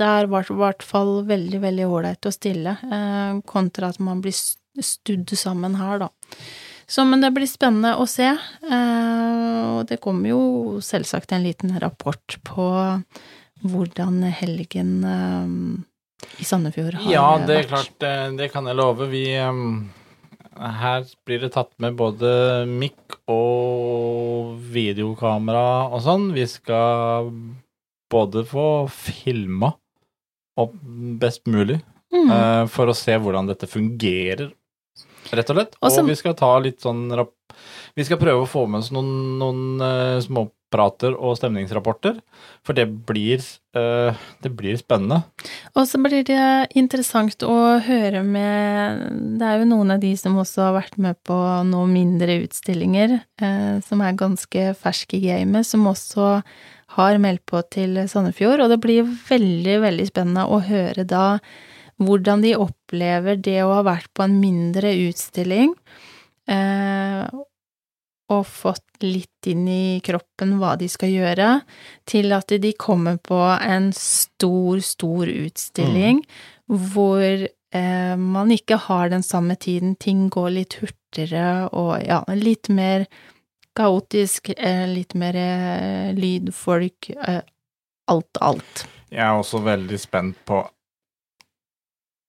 det 0.00 0.08
er 0.08 0.28
i 0.28 0.32
hvert 0.32 0.84
fall 0.84 1.18
veldig, 1.28 1.60
veldig 1.60 1.92
ålreit 1.92 2.28
å 2.28 2.32
stille, 2.32 2.76
uh, 2.80 3.36
kontra 3.48 3.92
at 3.92 4.00
man 4.00 4.24
blir 4.24 4.36
studd 4.80 5.28
sammen 5.36 5.74
her, 5.76 5.98
da. 6.06 6.08
Så, 6.86 7.04
men 7.08 7.20
det 7.22 7.30
blir 7.32 7.48
spennende 7.48 7.94
å 8.00 8.06
se. 8.10 8.30
Eh, 8.32 9.62
og 9.78 9.86
det 9.88 10.00
kommer 10.02 10.32
jo 10.32 10.80
selvsagt 10.84 11.32
en 11.32 11.44
liten 11.44 11.72
rapport 11.80 12.36
på 12.44 12.66
hvordan 13.62 14.22
helgen 14.34 14.90
eh, 15.06 16.32
i 16.42 16.44
Sandefjord 16.46 16.96
har 16.98 17.04
vært. 17.04 17.12
Ja, 17.14 17.28
det 17.46 17.56
er 17.60 17.70
klart, 17.70 17.96
eh, 18.06 18.26
det 18.38 18.50
kan 18.52 18.66
jeg 18.68 18.76
love. 18.80 19.08
Vi 19.12 19.24
Her 20.52 21.06
blir 21.24 21.40
det 21.40 21.52
tatt 21.54 21.72
med 21.80 21.96
både 21.96 22.66
mikk 22.68 23.16
og 23.32 24.58
videokamera 24.74 25.88
og 25.92 26.02
sånn. 26.04 26.28
Vi 26.36 26.44
skal 26.50 27.30
både 28.12 28.42
få 28.44 28.66
filma 28.92 29.72
opp 30.60 30.74
best 31.22 31.46
mulig 31.48 31.80
Mm. 32.12 32.28
eh, 32.30 32.66
for 32.68 32.90
å 32.92 32.94
se 32.94 33.14
hvordan 33.16 33.46
dette 33.48 33.64
fungerer, 33.66 34.50
rett 35.38 35.52
og 35.52 35.58
slett. 35.58 35.78
Og 35.80 35.98
Og 35.98 36.10
vi 36.10 36.18
skal 36.18 36.34
ta 36.38 36.56
litt 36.62 36.82
sånn. 36.84 37.06
Vi 37.96 38.04
skal 38.08 38.20
prøve 38.20 38.44
å 38.44 38.48
få 38.48 38.66
med 38.70 38.80
oss 38.80 38.90
noen, 38.94 39.38
noen 39.40 39.82
uh, 39.82 40.16
småprater 40.24 41.12
og 41.12 41.36
stemningsrapporter, 41.36 42.16
for 42.64 42.78
det 42.78 42.86
blir, 43.08 43.42
uh, 43.76 44.16
det 44.40 44.52
blir 44.56 44.78
spennende. 44.80 45.20
Og 45.76 45.84
så 45.90 46.00
blir 46.00 46.24
det 46.24 46.72
interessant 46.78 47.44
å 47.44 47.58
høre 47.84 48.22
med 48.24 49.02
Det 49.38 49.48
er 49.48 49.60
jo 49.60 49.68
noen 49.68 49.92
av 49.96 50.00
de 50.00 50.14
som 50.16 50.38
også 50.40 50.68
har 50.70 50.78
vært 50.80 50.96
med 50.96 51.20
på 51.28 51.36
noen 51.68 51.92
mindre 51.92 52.40
utstillinger, 52.46 53.18
uh, 53.44 53.76
som 53.84 54.00
er 54.00 54.16
ganske 54.16 54.70
ferske 54.80 55.20
i 55.20 55.26
gamet, 55.26 55.68
som 55.68 55.84
også 55.90 56.38
har 56.96 57.20
meldt 57.20 57.44
på 57.48 57.60
til 57.72 58.00
Sandefjord, 58.08 58.64
og 58.64 58.72
det 58.72 58.80
blir 58.82 59.04
veldig, 59.28 59.78
veldig 59.84 60.08
spennende 60.08 60.48
å 60.48 60.60
høre 60.64 61.06
da 61.08 61.38
hvordan 62.06 62.44
de 62.44 62.56
opplever 62.58 63.38
det 63.40 63.60
å 63.64 63.72
ha 63.76 63.86
vært 63.86 64.10
på 64.16 64.26
en 64.26 64.38
mindre 64.42 64.92
utstilling, 65.08 65.74
eh, 66.50 67.24
og 68.32 68.46
fått 68.48 69.04
litt 69.04 69.48
inn 69.50 69.66
i 69.68 70.00
kroppen 70.04 70.56
hva 70.60 70.76
de 70.80 70.88
skal 70.90 71.12
gjøre, 71.12 71.48
til 72.08 72.32
at 72.36 72.54
de 72.62 72.72
kommer 72.78 73.18
på 73.20 73.40
en 73.58 73.90
stor, 73.96 74.80
stor 74.84 75.28
utstilling 75.28 76.22
hvor 76.66 77.26
eh, 77.26 78.16
man 78.16 78.54
ikke 78.54 78.78
har 78.86 79.12
den 79.12 79.26
samme 79.26 79.58
tiden, 79.60 79.96
ting 80.00 80.28
går 80.32 80.50
litt 80.56 80.78
hurtigere 80.80 81.68
og 81.76 81.98
ja, 82.06 82.22
litt 82.38 82.70
mer 82.72 83.06
kaotisk, 83.76 84.52
eh, 84.56 84.86
litt 84.88 85.14
mer 85.18 85.36
eh, 85.36 86.12
lyd, 86.16 86.52
folk, 86.54 87.10
eh, 87.10 87.42
alt, 88.12 88.40
alt. 88.40 88.86
Jeg 89.12 89.24
er 89.24 89.36
også 89.36 89.60
veldig 89.64 89.98
spent 90.00 90.38
på 90.48 90.62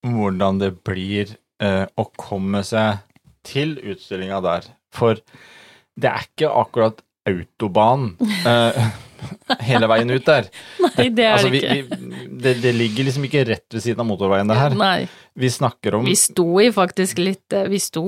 hvordan 0.04 0.60
det 0.62 0.74
blir 0.86 1.36
eh, 1.64 1.86
å 1.88 2.08
komme 2.20 2.64
seg 2.68 3.04
til 3.48 3.78
utstillinga 3.80 4.42
der. 4.44 4.68
For 4.94 5.20
det 6.00 6.12
er 6.12 6.28
ikke 6.28 6.52
akkurat 6.64 7.02
autobahn 7.30 8.14
eh, 8.44 8.86
hele 9.70 9.88
veien 9.90 10.12
ut 10.12 10.26
der. 10.28 10.48
Nei, 10.84 11.10
det 11.16 11.26
er 11.26 11.36
altså, 11.38 11.52
vi, 11.54 11.62
ikke. 11.62 11.98
vi, 12.00 12.24
det, 12.44 12.56
det 12.64 12.74
ligger 12.76 13.08
liksom 13.08 13.28
ikke 13.28 13.46
rett 13.48 13.76
ved 13.76 13.84
siden 13.86 14.04
av 14.04 14.10
motorveien, 14.10 14.50
det 14.50 14.58
her. 14.60 14.76
Nei. 14.80 15.06
Vi 15.34 15.50
snakker 15.50 15.96
om 15.98 16.04
Vi 16.06 16.14
sto 16.20 16.46
i 16.62 16.68
faktisk 16.70 17.18
litt 17.18 17.56
eh, 17.58 17.66
Vi 17.66 17.80
sto 17.82 18.04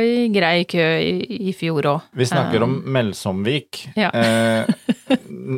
i 0.00 0.30
grei 0.32 0.62
kø 0.64 0.86
i, 0.96 1.50
i 1.50 1.52
fjor 1.56 1.90
òg. 1.90 2.06
Vi 2.16 2.28
snakker 2.30 2.64
om 2.64 2.78
Melsomvik. 2.94 3.82
Ja. 4.00 4.08
Eh, 4.16 4.70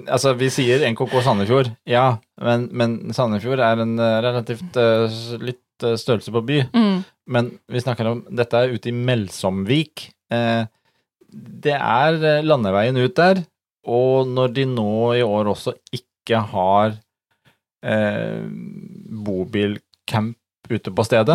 altså, 0.09 0.35
vi 0.39 0.51
sier 0.51 0.83
NKK 0.91 1.21
Sandefjord, 1.23 1.71
ja, 1.89 2.07
men, 2.43 2.67
men 2.75 2.97
Sandefjord 3.15 3.63
er 3.63 3.85
en 3.85 3.95
eh, 4.01 4.19
relativt 4.25 4.81
uh, 4.81 5.21
litt 5.43 5.63
eh, 5.87 5.97
størrelse 6.01 6.35
på 6.35 6.45
by. 6.49 6.59
Mm. 6.75 7.03
Men 7.33 7.51
vi 7.71 7.83
snakker 7.83 8.11
om 8.11 8.23
Dette 8.31 8.59
er 8.59 8.75
ute 8.75 8.91
i 8.91 8.97
Melsomvik. 8.97 10.09
Eh, 10.33 10.65
det 11.33 11.77
er 11.79 12.19
eh, 12.21 12.45
landeveien 12.45 12.99
ut 13.01 13.17
der, 13.17 13.45
og 13.89 14.29
når 14.31 14.53
de 14.59 14.67
nå 14.69 14.97
i 15.19 15.23
år 15.25 15.53
også 15.55 15.75
ikke 15.95 16.43
har 16.53 16.95
eh, 17.83 18.45
bobilcamp 19.27 20.39
ute 20.71 20.93
på 20.95 21.05
stedet 21.05 21.35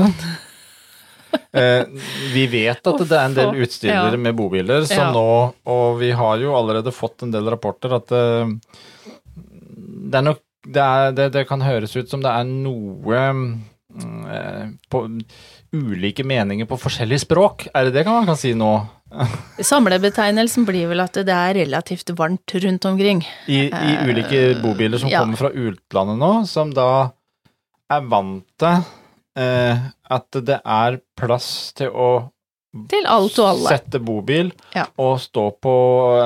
eh, 1.52 1.84
Vi 2.34 2.46
vet 2.48 2.88
at 2.88 3.02
det 3.04 3.18
er 3.18 3.26
en 3.26 3.36
del 3.36 3.64
utstillere 3.66 4.16
ja. 4.16 4.22
med 4.22 4.38
bobiler 4.38 4.86
som 4.88 5.10
Ja. 5.10 5.10
nå 5.12 5.26
Og 5.68 6.00
vi 6.00 6.14
har 6.16 6.40
jo 6.40 6.56
allerede 6.56 6.94
fått 6.96 7.26
en 7.26 7.34
del 7.36 7.50
rapporter 7.52 7.98
at 8.00 8.14
eh, 8.16 8.54
det 10.08 10.22
er 10.22 10.30
nok 10.30 10.44
det, 10.68 10.84
er, 10.84 11.12
det, 11.16 11.28
det 11.36 11.46
kan 11.48 11.62
høres 11.64 11.96
ut 11.96 12.10
som 12.12 12.24
det 12.24 12.32
er 12.32 12.48
noe 12.48 13.20
på 14.90 15.02
ulike 15.74 16.24
meninger 16.28 16.68
på 16.70 16.78
forskjellige 16.80 17.24
språk. 17.26 17.68
Er 17.74 17.88
det 17.90 17.94
det 18.00 18.06
man 18.10 18.28
kan 18.30 18.38
si 18.40 18.54
nå? 18.58 18.72
Samlebetegnelsen 19.64 20.66
blir 20.68 20.90
vel 20.92 21.02
at 21.04 21.16
det 21.26 21.34
er 21.34 21.56
relativt 21.62 22.12
varmt 22.18 22.54
rundt 22.64 22.86
omkring. 22.90 23.22
I, 23.48 23.68
i 23.68 23.72
Eh, 23.72 24.08
ulike 24.10 24.42
bobiler 24.62 25.00
som 25.02 25.10
ja. 25.10 25.22
kommer 25.24 25.40
fra 25.40 25.52
utlandet 25.52 26.20
nå, 26.22 26.32
som 26.50 26.74
da 26.76 26.88
er 27.90 28.08
vant 28.12 28.44
til 28.60 28.82
eh, 29.40 29.86
at 30.12 30.40
det 30.44 30.60
er 30.64 31.00
plass 31.18 31.72
til 31.78 31.90
å 31.94 32.10
Til 32.92 33.08
alt 33.10 33.38
og 33.40 33.48
alle. 33.54 33.70
sette 33.72 34.00
bobil 34.04 34.52
Ja. 34.76 34.86
og 35.00 35.18
stå 35.24 35.48
på 35.64 35.74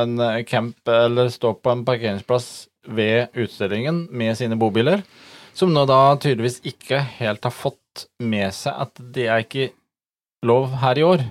en 0.02 0.18
camp 0.50 0.90
eller 0.90 1.30
stå 1.32 1.54
på 1.62 1.72
en 1.72 1.86
parkeringsplass 1.86 2.68
ved 2.90 3.30
utstillingen 3.38 4.08
med 4.12 4.36
sine 4.40 4.58
bobiler, 4.58 5.04
som 5.58 5.72
nå 5.74 5.84
da 5.90 6.16
tydeligvis 6.22 6.60
ikke 6.68 7.00
helt 7.20 7.44
har 7.48 7.54
fått 7.56 8.06
med 8.24 8.54
seg 8.56 8.74
at 8.86 9.02
det 9.16 9.28
er 9.28 9.44
ikke 9.44 9.70
lov 10.48 10.72
her 10.82 10.98
i 10.98 11.06
år. 11.06 11.24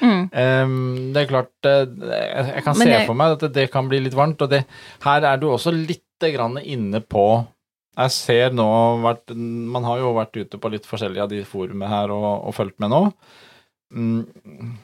Mm. 0.00 0.22
Um, 0.32 1.12
det 1.14 1.20
er 1.22 1.28
klart 1.30 1.66
eh, 1.70 1.84
Jeg, 1.86 2.62
kan 2.66 2.74
Men 2.74 2.88
se 2.88 2.90
det- 2.90 3.04
for 3.06 3.14
meg 3.14 3.36
at 3.36 3.44
det 3.54 3.68
kan 3.70 3.86
bli 3.86 4.00
litt 4.02 4.16
varmt, 4.18 4.40
og 4.42 4.50
det, 4.50 4.64
her 5.04 5.22
er 5.28 5.36
du 5.38 5.46
også 5.52 5.70
litt 5.70 6.00
grann 6.34 6.56
inne 6.58 6.98
på 7.04 7.22
Jeg 7.94 8.10
ser 8.10 8.50
nå 8.56 8.66
vært, 9.04 9.30
Man 9.36 9.84
har 9.86 10.00
jo 10.02 10.14
vært 10.16 10.34
ute 10.40 10.58
på 10.58 10.70
litt 10.72 10.88
forskjellige 10.88 11.22
av 11.22 11.30
de 11.30 11.44
forumene 11.46 11.86
her 11.92 12.10
og, 12.10 12.26
og 12.48 12.56
fulgt 12.56 12.80
med 12.82 12.90
nå. 12.90 13.02
Mm. 13.94 14.74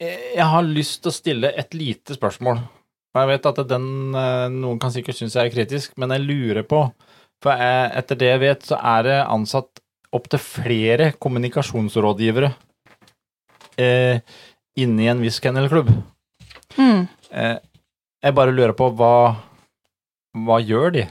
Jeg 0.00 0.46
har 0.52 0.62
lyst 0.64 1.02
til 1.02 1.10
å 1.10 1.16
stille 1.16 1.50
et 1.60 1.74
lite 1.76 2.14
spørsmål. 2.16 2.62
Og 3.10 3.20
jeg 3.20 3.30
vet 3.32 3.46
at 3.50 3.60
den 3.70 3.86
eh, 4.14 4.46
Noen 4.54 4.78
kan 4.82 4.92
sikkert 4.94 5.18
synes 5.18 5.34
jeg 5.34 5.48
er 5.48 5.54
kritisk, 5.54 5.96
men 5.98 6.14
jeg 6.14 6.26
lurer 6.26 6.66
på 6.66 6.84
For 7.42 7.56
jeg, 7.56 7.90
etter 7.98 8.18
det 8.20 8.28
jeg 8.28 8.42
vet, 8.44 8.66
så 8.68 8.78
er 8.78 9.06
det 9.08 9.18
ansatt 9.24 9.82
opptil 10.14 10.42
flere 10.42 11.12
kommunikasjonsrådgivere 11.22 12.50
eh, 13.78 14.20
inne 14.80 15.04
i 15.04 15.10
en 15.10 15.22
viss 15.22 15.38
kennelklubb. 15.42 15.90
Mm. 16.76 17.06
Eh, 17.30 17.56
jeg 18.20 18.36
bare 18.36 18.54
lurer 18.54 18.76
på 18.76 18.90
hva 18.98 19.14
Hva 20.46 20.60
gjør 20.62 20.92
de? 20.94 21.06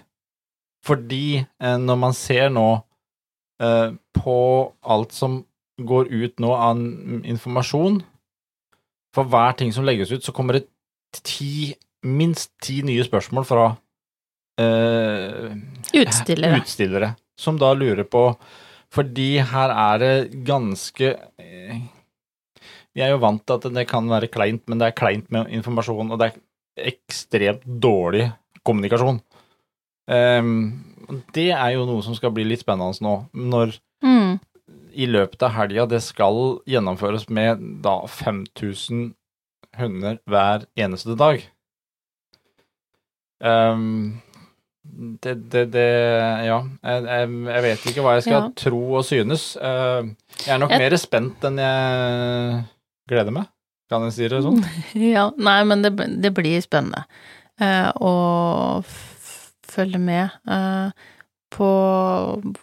Fordi 0.86 1.42
eh, 1.42 1.78
når 1.80 1.98
man 2.00 2.16
ser 2.16 2.52
nå 2.54 2.68
eh, 3.62 3.96
på 4.16 4.38
alt 4.80 5.16
som 5.16 5.42
går 5.80 6.12
ut 6.12 6.40
nå 6.44 6.54
av 6.56 6.80
informasjon 7.24 8.02
For 9.16 9.28
hver 9.28 9.58
ting 9.60 9.74
som 9.76 9.88
legges 9.88 10.12
ut, 10.12 10.24
så 10.24 10.36
kommer 10.36 10.60
det 10.60 10.68
ti, 11.16 11.76
minst 12.06 12.52
ti 12.64 12.82
nye 12.88 13.04
spørsmål 13.04 13.46
fra 13.48 13.66
eh, 14.60 15.52
Utstillere. 16.00 16.60
utstillere 16.62 17.14
som 17.40 17.58
da 17.60 17.74
lurer 17.74 18.04
på 18.08 18.24
Fordi 18.92 19.38
her 19.40 19.70
er 19.72 20.00
det 20.02 20.44
ganske 20.48 21.12
eh, 21.40 21.82
Vi 22.96 23.04
er 23.06 23.12
jo 23.14 23.20
vant 23.22 23.44
til 23.46 23.60
at 23.60 23.68
det 23.76 23.88
kan 23.88 24.08
være 24.10 24.28
kleint, 24.34 24.64
men 24.68 24.80
det 24.82 24.90
er 24.90 24.98
kleint 24.98 25.30
med 25.32 25.52
informasjon, 25.54 26.10
og 26.12 26.20
det 26.20 26.32
er 26.32 26.90
ekstremt 26.90 27.62
dårlig 27.84 28.32
kommunikasjon. 28.66 29.20
Eh, 30.10 30.42
det 31.36 31.52
er 31.54 31.76
jo 31.76 31.86
noe 31.86 32.02
som 32.06 32.16
skal 32.18 32.34
bli 32.36 32.44
litt 32.50 32.64
spennende 32.66 33.04
nå, 33.06 33.14
når 33.34 33.78
Mm. 34.02 34.40
i 34.96 35.06
løpet 35.12 35.42
av 35.44 35.52
helga 35.58 35.84
det 35.92 36.00
skal 36.02 36.62
gjennomføres 36.66 37.26
med 37.30 37.60
da 37.84 37.98
5000 38.08 39.14
hunder 39.78 40.20
hver 40.26 40.64
eneste 40.80 41.18
dag. 41.20 41.44
Ehm, 43.42 44.22
det, 45.24 45.36
det, 45.52 45.66
det 45.72 45.86
Ja, 46.48 46.58
jeg, 46.84 47.04
jeg, 47.06 47.62
vet 47.64 47.86
ikke 47.92 48.02
hva 48.04 48.16
jeg 48.18 48.24
skal 48.28 48.40
Ja. 48.42 48.50
tro 48.58 48.80
og 49.00 49.06
synes. 49.06 49.56
Uh, 49.56 50.10
jeg 50.46 50.56
er 50.56 50.58
nok 50.60 50.72
Jeg- 50.72 50.80
mer 50.80 50.98
spent 50.98 51.44
enn 51.48 51.58
jeg 51.62 52.64
gleder 53.10 53.32
meg, 53.32 53.48
kan 53.90 54.04
jeg 54.08 54.14
si 54.18 54.28
det 54.28 54.42
sånn. 54.44 54.60
Ja, 55.14 55.30
nei, 55.38 55.64
men 55.64 55.82
det, 55.86 55.94
det 56.22 56.34
blir 56.36 56.60
spennende 56.62 57.06
uh, 57.62 57.92
å 58.02 58.14
f- 58.84 59.54
følge 59.70 60.00
med 60.02 60.30
uh, 60.50 60.92
på 61.54 61.70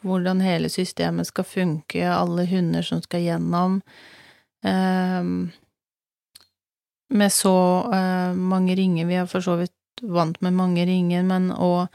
hvordan 0.02 0.40
hele 0.44 0.68
systemet 0.70 1.26
skal 1.26 1.44
funke, 1.44 2.02
alle 2.06 2.44
hunder 2.46 2.82
som 2.86 3.00
skal 3.02 3.20
gjennom. 3.24 3.80
Eh, 4.66 5.22
med 7.14 7.32
så 7.34 7.54
eh, 7.94 8.32
mange 8.34 8.74
ringer, 8.78 9.06
vi 9.06 9.14
har 9.18 9.26
for 9.30 9.42
så 9.44 9.56
vidt 9.60 9.72
vant 10.02 10.40
med 10.40 10.56
mange 10.56 10.86
ringer, 10.86 11.24
men 11.26 11.50
òg 11.52 11.86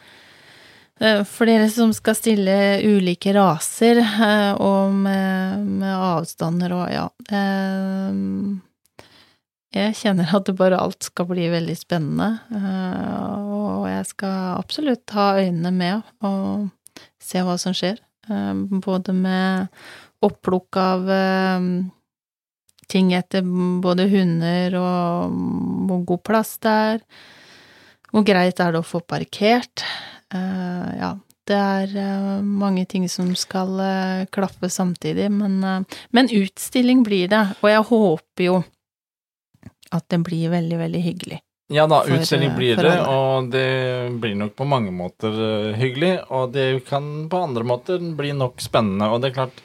eh, 1.02 1.22
flere 1.28 1.70
som 1.74 1.94
skal 1.94 2.18
stille 2.18 2.58
ulike 2.84 3.34
raser, 3.36 4.02
eh, 4.02 4.52
og 4.58 4.94
med, 5.04 5.68
med 5.82 5.96
avstander 5.96 6.76
og 6.78 6.92
ja. 6.94 7.08
Eh, 7.32 8.22
jeg 9.72 9.96
kjenner 10.02 10.34
at 10.36 10.50
det 10.50 10.58
bare 10.60 10.82
alt 10.84 11.08
skal 11.08 11.30
bli 11.30 11.46
veldig 11.48 11.78
spennende, 11.80 12.42
og 12.52 13.86
jeg 13.88 14.04
skal 14.10 14.58
absolutt 14.58 15.14
ha 15.16 15.30
øynene 15.40 15.72
med 15.72 16.02
og 16.28 16.68
se 17.24 17.40
hva 17.40 17.56
som 17.56 17.72
skjer. 17.72 18.02
Både 18.84 19.16
med 19.16 19.72
oppplukk 20.28 20.76
av 20.76 21.08
ting 22.92 23.14
etter 23.16 23.48
både 23.82 24.10
hunder 24.12 24.76
og 24.80 25.38
hvor 25.88 26.04
god 26.12 26.24
plass 26.28 26.58
det 26.64 26.76
er. 26.92 27.06
Hvor 28.12 28.26
greit 28.28 28.60
er 28.60 28.74
det 28.76 28.82
å 28.82 28.88
få 28.88 29.02
parkert? 29.08 29.84
Uh, 30.34 30.90
Ja, 31.00 31.12
det 31.48 31.58
er 31.58 31.94
uh, 31.98 32.42
mange 32.46 32.86
ting 32.86 33.08
som 33.10 33.32
skal 33.36 33.72
uh, 33.80 34.26
klaffe 34.32 34.70
samtidig, 34.70 35.30
men, 35.34 35.64
eh, 35.64 35.98
men 36.16 36.30
utstilling 36.32 37.02
blir 37.04 37.28
det, 37.32 37.42
og 37.62 37.70
jeg 37.72 37.88
håper 37.90 38.46
jo 38.46 38.60
at 39.92 40.06
det 40.08 40.22
blir 40.24 40.52
veldig, 40.54 40.78
veldig 40.80 41.02
hyggelig. 41.04 41.40
Ja 41.72 41.88
da, 41.88 42.02
For, 42.04 42.20
utstilling 42.20 42.52
eh, 42.52 42.56
blir 42.56 42.76
det, 42.76 42.92
alle. 42.92 43.08
og 43.16 43.50
det 43.52 43.68
blir 44.20 44.36
nok 44.40 44.56
på 44.60 44.68
mange 44.68 44.92
måter 44.92 45.36
eh, 45.48 45.80
hyggelig, 45.80 46.14
og 46.30 46.52
det 46.56 46.86
kan 46.88 47.30
på 47.32 47.44
andre 47.48 47.64
måter 47.68 48.02
bli 48.18 48.34
nok 48.36 48.60
spennende, 48.64 49.08
og 49.12 49.24
det 49.24 49.32
er 49.32 49.38
klart 49.42 49.62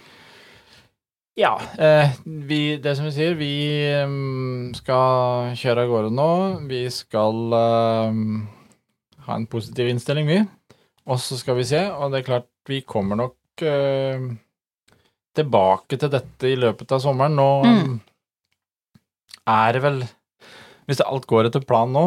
Ja, 1.37 1.53
eh, 1.79 2.15
vi, 2.25 2.61
det 2.81 2.95
som 2.97 3.05
vi 3.09 3.13
sier, 3.13 3.35
vi 3.37 3.53
skal 4.79 5.51
kjøre 5.61 5.83
av 5.85 5.91
gårde 5.91 6.13
nå. 6.17 6.29
Vi 6.71 6.81
skal 6.95 7.53
ha 9.27 9.35
en 9.37 9.45
positiv 9.53 9.91
innstilling, 9.93 10.31
vi. 10.31 10.39
Og 11.07 11.21
så 11.23 11.37
skal 11.39 11.59
vi 11.61 11.67
se, 11.69 11.83
og 11.93 12.11
det 12.15 12.23
er 12.23 12.29
klart, 12.31 12.49
vi 12.67 12.81
kommer 12.89 13.21
nok 13.21 13.63
eh, 13.69 14.25
tilbake 15.37 15.99
til 16.01 16.11
dette 16.17 16.49
i 16.51 16.57
løpet 16.59 16.97
av 16.97 17.05
sommeren. 17.05 17.37
Nå 17.39 17.49
Mm. 17.67 18.01
er 19.47 19.73
det 19.77 19.83
vel 19.85 20.01
Hvis 20.87 21.01
alt 21.03 21.27
går 21.27 21.49
etter 21.49 21.65
planen 21.67 21.93
nå, 21.99 22.07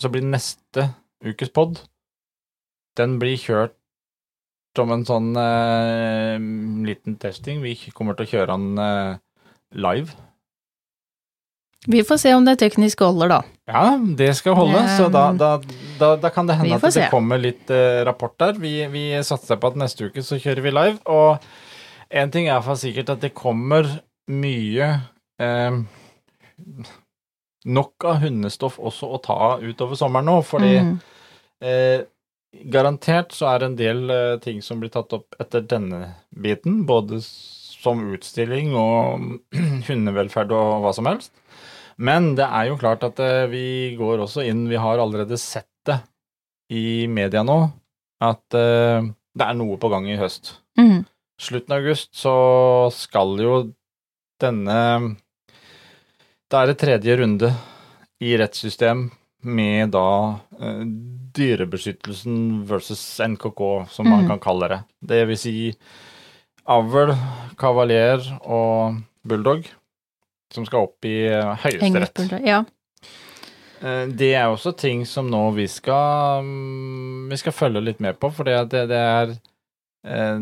så 0.00 0.08
blir 0.08 0.24
neste 0.24 0.86
ukes 1.22 1.50
pod 1.52 1.82
Den 2.96 3.18
blir 3.20 3.36
kjørt 3.36 3.76
som 4.76 4.90
en 4.94 5.02
sånn 5.04 5.30
eh, 5.36 6.36
liten 6.88 7.16
testing. 7.20 7.60
Vi 7.64 7.74
kommer 7.92 8.16
til 8.16 8.26
å 8.26 8.30
kjøre 8.32 8.54
den 8.56 8.78
eh, 8.80 9.16
live. 9.76 10.14
Vi 11.90 12.04
får 12.06 12.20
se 12.22 12.30
om 12.38 12.44
det 12.46 12.60
teknisk 12.60 13.00
holder, 13.02 13.28
da. 13.32 13.40
Ja, 13.66 13.96
det 13.98 14.28
skal 14.38 14.54
holde, 14.54 14.78
Um, 14.84 14.90
så 14.96 15.08
da, 15.10 15.24
da, 15.34 15.48
da, 15.98 16.12
da 16.22 16.30
kan 16.30 16.46
det 16.46 16.54
hende 16.60 16.76
at 16.76 16.84
det 16.86 16.92
se. 16.94 17.08
kommer 17.10 17.40
litt 17.42 17.70
eh, 17.74 18.04
rapport 18.06 18.36
der. 18.38 18.54
Vi, 18.62 18.76
vi 18.92 19.02
satser 19.26 19.58
på 19.58 19.72
at 19.72 19.80
neste 19.82 20.06
uke 20.06 20.22
så 20.22 20.38
kjører 20.38 20.62
vi 20.62 20.70
live, 20.70 21.00
og 21.10 21.42
en 22.12 22.30
ting 22.30 22.46
er 22.46 22.54
iallfall 22.54 22.78
sikkert 22.78 23.10
at 23.16 23.24
det 23.24 23.32
kommer 23.34 23.88
mye 24.30 24.92
eh, 25.42 25.80
Nok 27.62 28.04
av 28.10 28.16
hundestoff 28.24 28.78
også 28.82 29.06
å 29.14 29.18
ta 29.22 29.36
utover 29.62 29.94
sommeren 29.98 30.26
nå, 30.26 30.38
fordi 30.46 30.72
Mm. 30.82 30.96
eh, 31.62 32.00
garantert 32.52 33.32
så 33.34 33.48
er 33.50 33.60
det 33.60 33.68
en 33.68 33.78
del 33.78 34.12
eh, 34.12 34.38
ting 34.44 34.60
som 34.64 34.80
blir 34.82 34.92
tatt 34.92 35.12
opp 35.16 35.36
etter 35.40 35.64
denne 35.64 36.14
biten, 36.30 36.82
både 36.88 37.20
som 37.24 38.02
utstilling 38.14 38.74
og 38.78 39.54
hundevelferd 39.88 40.52
og 40.56 40.84
hva 40.84 40.92
som 40.96 41.08
helst. 41.10 41.32
Men 42.02 42.32
det 42.38 42.46
er 42.46 42.70
jo 42.70 42.78
klart 42.80 43.04
at 43.06 43.20
eh, 43.22 43.46
vi 43.52 43.66
går 43.98 44.24
også 44.24 44.44
inn 44.48 44.64
Vi 44.70 44.80
har 44.80 45.00
allerede 45.00 45.36
sett 45.40 45.68
det 45.86 45.98
i 46.72 47.06
media 47.10 47.42
nå, 47.44 47.58
at 48.22 48.56
eh, 48.56 49.08
det 49.32 49.48
er 49.48 49.58
noe 49.58 49.78
på 49.80 49.90
gang 49.92 50.06
i 50.08 50.18
høst. 50.20 50.54
Mm. 50.80 51.02
Slutten 51.40 51.74
av 51.74 51.82
august 51.82 52.12
så 52.16 52.36
skal 52.94 53.34
jo 53.40 53.56
denne 54.40 54.76
Da 56.50 56.62
er 56.62 56.70
det 56.70 56.80
tredje 56.80 57.16
runde 57.18 57.50
i 58.22 58.36
rettssystem 58.38 59.08
med 59.42 59.92
da 59.94 60.38
eh, 60.60 60.82
Dyrebeskyttelsen 61.32 62.64
versus 62.68 63.20
NKK, 63.20 63.86
som 63.90 64.08
man 64.08 64.24
mm. 64.24 64.28
kan 64.28 64.42
kalle 64.42 64.68
det. 64.68 64.80
Det 65.00 65.22
vil 65.30 65.38
si 65.40 65.54
avl, 66.68 67.14
kavalier 67.58 68.22
og 68.42 69.00
bulldog, 69.26 69.66
som 70.52 70.66
skal 70.68 70.86
opp 70.88 71.08
i 71.08 71.16
eh, 71.30 71.54
Høyesterett. 71.64 72.22
Ja. 72.46 72.62
Eh, 73.82 74.04
Det 74.08 74.34
er 74.34 74.50
også 74.50 74.74
ting 74.78 75.06
som 75.08 75.30
nå 75.30 75.42
vi 75.56 75.66
skal 75.70 76.44
mm, 76.46 77.30
Vi 77.32 77.40
skal 77.40 77.56
følge 77.56 77.82
litt 77.82 78.02
med 78.04 78.20
på, 78.20 78.30
for 78.30 78.46
det, 78.46 78.58
det, 78.70 78.98
er 78.98 79.32
eh, 80.06 80.38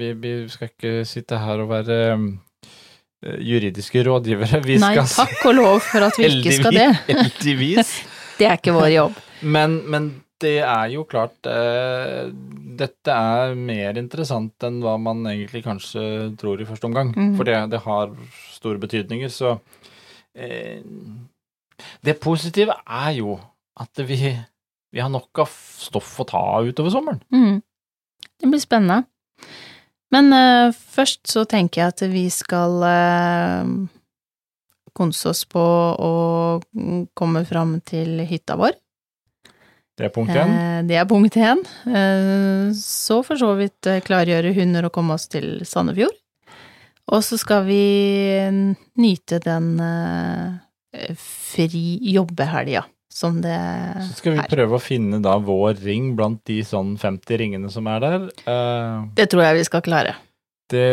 vi, 0.00 0.12
vi 0.14 0.36
skal 0.48 0.72
ikke 0.72 0.94
sitte 1.08 1.40
her 1.42 1.64
og 1.64 1.74
være 1.74 2.00
mm, 2.16 2.30
juridiske 3.22 4.04
rådgivere. 4.06 4.62
Vi 4.64 4.78
Nei, 4.80 4.94
skal 4.96 5.28
takk 5.28 5.46
og 5.50 5.56
lov 5.58 5.78
for 5.84 6.06
at 6.08 6.16
vi 6.18 6.28
ikke 6.30 6.56
skal 6.56 6.76
det. 6.76 6.88
Heldigvis. 7.10 7.94
Det 8.40 8.46
er 8.48 8.56
ikke 8.56 8.72
vår 8.72 8.88
jobb. 8.94 9.16
Men, 9.52 9.74
men 9.92 10.06
det 10.40 10.58
er 10.64 10.86
jo 10.94 11.02
klart 11.08 11.44
eh, 11.48 12.30
Dette 12.80 13.12
er 13.12 13.52
mer 13.52 13.98
interessant 14.00 14.64
enn 14.64 14.78
hva 14.80 14.94
man 14.96 15.26
egentlig 15.28 15.60
kanskje 15.66 16.04
tror 16.40 16.60
i 16.60 16.68
første 16.68 16.88
omgang. 16.88 17.12
Mm. 17.12 17.34
For 17.36 17.48
det, 17.48 17.58
det 17.74 17.82
har 17.84 18.14
store 18.54 18.80
betydninger, 18.80 19.28
så 19.28 19.58
eh, 20.32 20.80
Det 22.00 22.16
positive 22.22 22.78
er 22.80 23.12
jo 23.18 23.36
at 23.80 24.00
vi, 24.08 24.32
vi 24.92 25.00
har 25.04 25.12
nok 25.12 25.44
av 25.44 25.52
stoff 25.52 26.14
å 26.20 26.28
ta 26.28 26.44
utover 26.64 26.92
sommeren. 26.92 27.20
Mm. 27.32 27.60
Det 28.40 28.48
blir 28.48 28.64
spennende. 28.64 29.04
Men 30.14 30.32
uh, 30.34 30.74
først 30.74 31.30
så 31.30 31.44
tenker 31.48 31.84
jeg 31.84 31.94
at 31.94 32.04
vi 32.10 32.26
skal 32.34 32.82
uh, 32.82 33.72
konse 34.96 35.30
oss 35.30 35.44
på 35.48 35.62
å 35.62 36.14
komme 37.14 37.44
fram 37.48 37.78
til 37.86 38.22
hytta 38.26 38.58
vår. 38.58 38.74
Det 40.00 40.08
er 40.08 40.14
punkt 40.14 40.32
én. 40.32 40.54
Uh, 40.54 40.80
det 40.88 40.96
er 40.96 41.06
punkt 41.08 41.36
én. 41.36 41.60
Eh, 41.86 42.72
så 42.76 43.20
for 43.26 43.40
så 43.40 43.52
vidt 43.58 43.86
eh, 43.90 44.00
klargjøre 44.04 44.54
hunder 44.56 44.88
og 44.88 44.94
komme 44.96 45.16
oss 45.18 45.28
til 45.28 45.60
Sandefjord. 45.68 46.16
Og 47.10 47.24
så 47.26 47.36
skal 47.40 47.66
vi 47.66 47.82
nyte 49.02 49.40
den 49.44 49.74
eh, 49.82 51.12
fri 51.18 51.98
jobbehelga 52.14 52.86
som 53.10 53.40
det 53.42 53.52
er. 53.52 54.00
Så 54.06 54.20
skal 54.20 54.36
vi 54.36 54.46
prøve 54.52 54.78
å 54.78 54.82
finne 54.82 55.18
da 55.22 55.34
vår 55.42 55.82
ring 55.82 56.12
blant 56.18 56.42
de 56.48 56.60
sånn 56.66 56.94
50 57.00 57.40
ringene 57.42 57.70
som 57.72 57.88
er 57.90 58.02
der. 58.04 58.26
Uh, 58.46 59.10
Det 59.18 59.28
tror 59.32 59.44
jeg 59.48 59.60
vi 59.60 59.68
skal 59.68 59.84
klare. 59.84 60.16
Det 60.70 60.86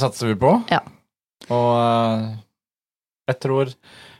satser 0.00 0.32
vi 0.32 0.38
på. 0.40 0.54
Ja. 0.72 0.80
Og 1.52 1.70
uh, 1.76 2.30
jeg 3.28 3.40
tror 3.42 3.72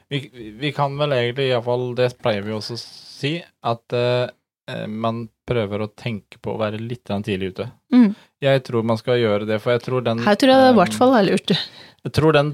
vi, 0.08 0.20
vi 0.60 0.72
kan 0.74 0.94
vel 0.98 1.14
egentlig, 1.16 1.48
iallfall 1.50 1.88
det 1.98 2.12
pleier 2.22 2.44
vi 2.46 2.54
også 2.54 2.76
å 2.76 2.80
si, 2.80 3.32
at 3.42 3.94
eh, 3.96 4.86
man 4.86 5.24
prøver 5.46 5.82
å 5.82 5.88
tenke 5.98 6.38
på 6.42 6.54
å 6.54 6.60
være 6.60 6.78
litt 6.78 7.10
tidlig 7.26 7.54
ute. 7.54 7.68
Mm. 7.94 8.12
Jeg 8.44 8.62
tror 8.66 8.86
man 8.86 9.00
skal 9.00 9.18
gjøre 9.18 9.48
det, 9.48 9.58
for 9.62 9.74
jeg 9.74 9.82
tror 9.86 10.06
den 10.06 10.22
Her 10.26 10.38
tror 10.38 10.52
jeg 10.52 10.62
det 10.62 10.70
i 10.74 10.78
hvert 10.78 10.98
fall 10.98 11.16
er 11.18 11.26
lurt. 11.26 11.54
Jeg 12.06 12.14
tror 12.14 12.36
den 12.36 12.52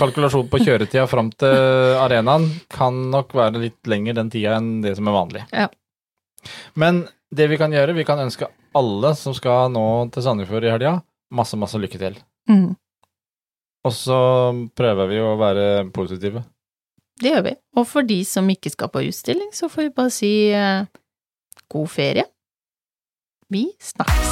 kalkulasjonen 0.00 0.50
på 0.52 0.60
kjøretida 0.62 1.06
fram 1.10 1.30
til 1.38 1.96
arenaen 2.00 2.48
kan 2.72 2.98
nok 3.12 3.34
være 3.36 3.62
litt 3.62 3.90
lenger 3.90 4.18
den 4.18 4.30
tida 4.32 4.56
enn 4.58 4.80
det 4.84 4.94
som 4.98 5.08
er 5.08 5.16
vanlig. 5.16 5.44
Ja. 5.52 5.68
Men 6.74 7.04
det 7.32 7.48
vi 7.48 7.58
kan 7.60 7.72
gjøre, 7.72 7.96
vi 7.96 8.06
kan 8.06 8.20
ønske 8.20 8.50
alle 8.76 9.14
som 9.18 9.34
skal 9.36 9.72
nå 9.72 9.86
til 10.12 10.24
Sandefjord 10.24 10.66
i 10.66 10.72
helga, 10.72 10.96
masse, 11.32 11.58
masse 11.60 11.80
lykke 11.80 12.00
til. 12.00 12.18
Mm. 12.50 12.72
Og 13.82 13.94
så 13.96 14.18
prøver 14.78 15.10
vi 15.10 15.22
å 15.22 15.36
være 15.40 15.68
positive. 15.94 16.44
Det 17.22 17.32
gjør 17.34 17.46
vi. 17.48 17.54
Og 17.78 17.88
for 17.88 18.06
de 18.06 18.20
som 18.26 18.48
ikke 18.50 18.72
skal 18.72 18.92
på 18.92 19.04
utstilling, 19.08 19.50
så 19.54 19.70
får 19.72 19.88
vi 19.88 19.96
bare 19.96 20.14
si 20.14 20.32
eh, 20.54 20.86
god 21.72 21.90
ferie. 21.92 22.28
Vi 23.52 23.68
snakkes. 23.92 24.31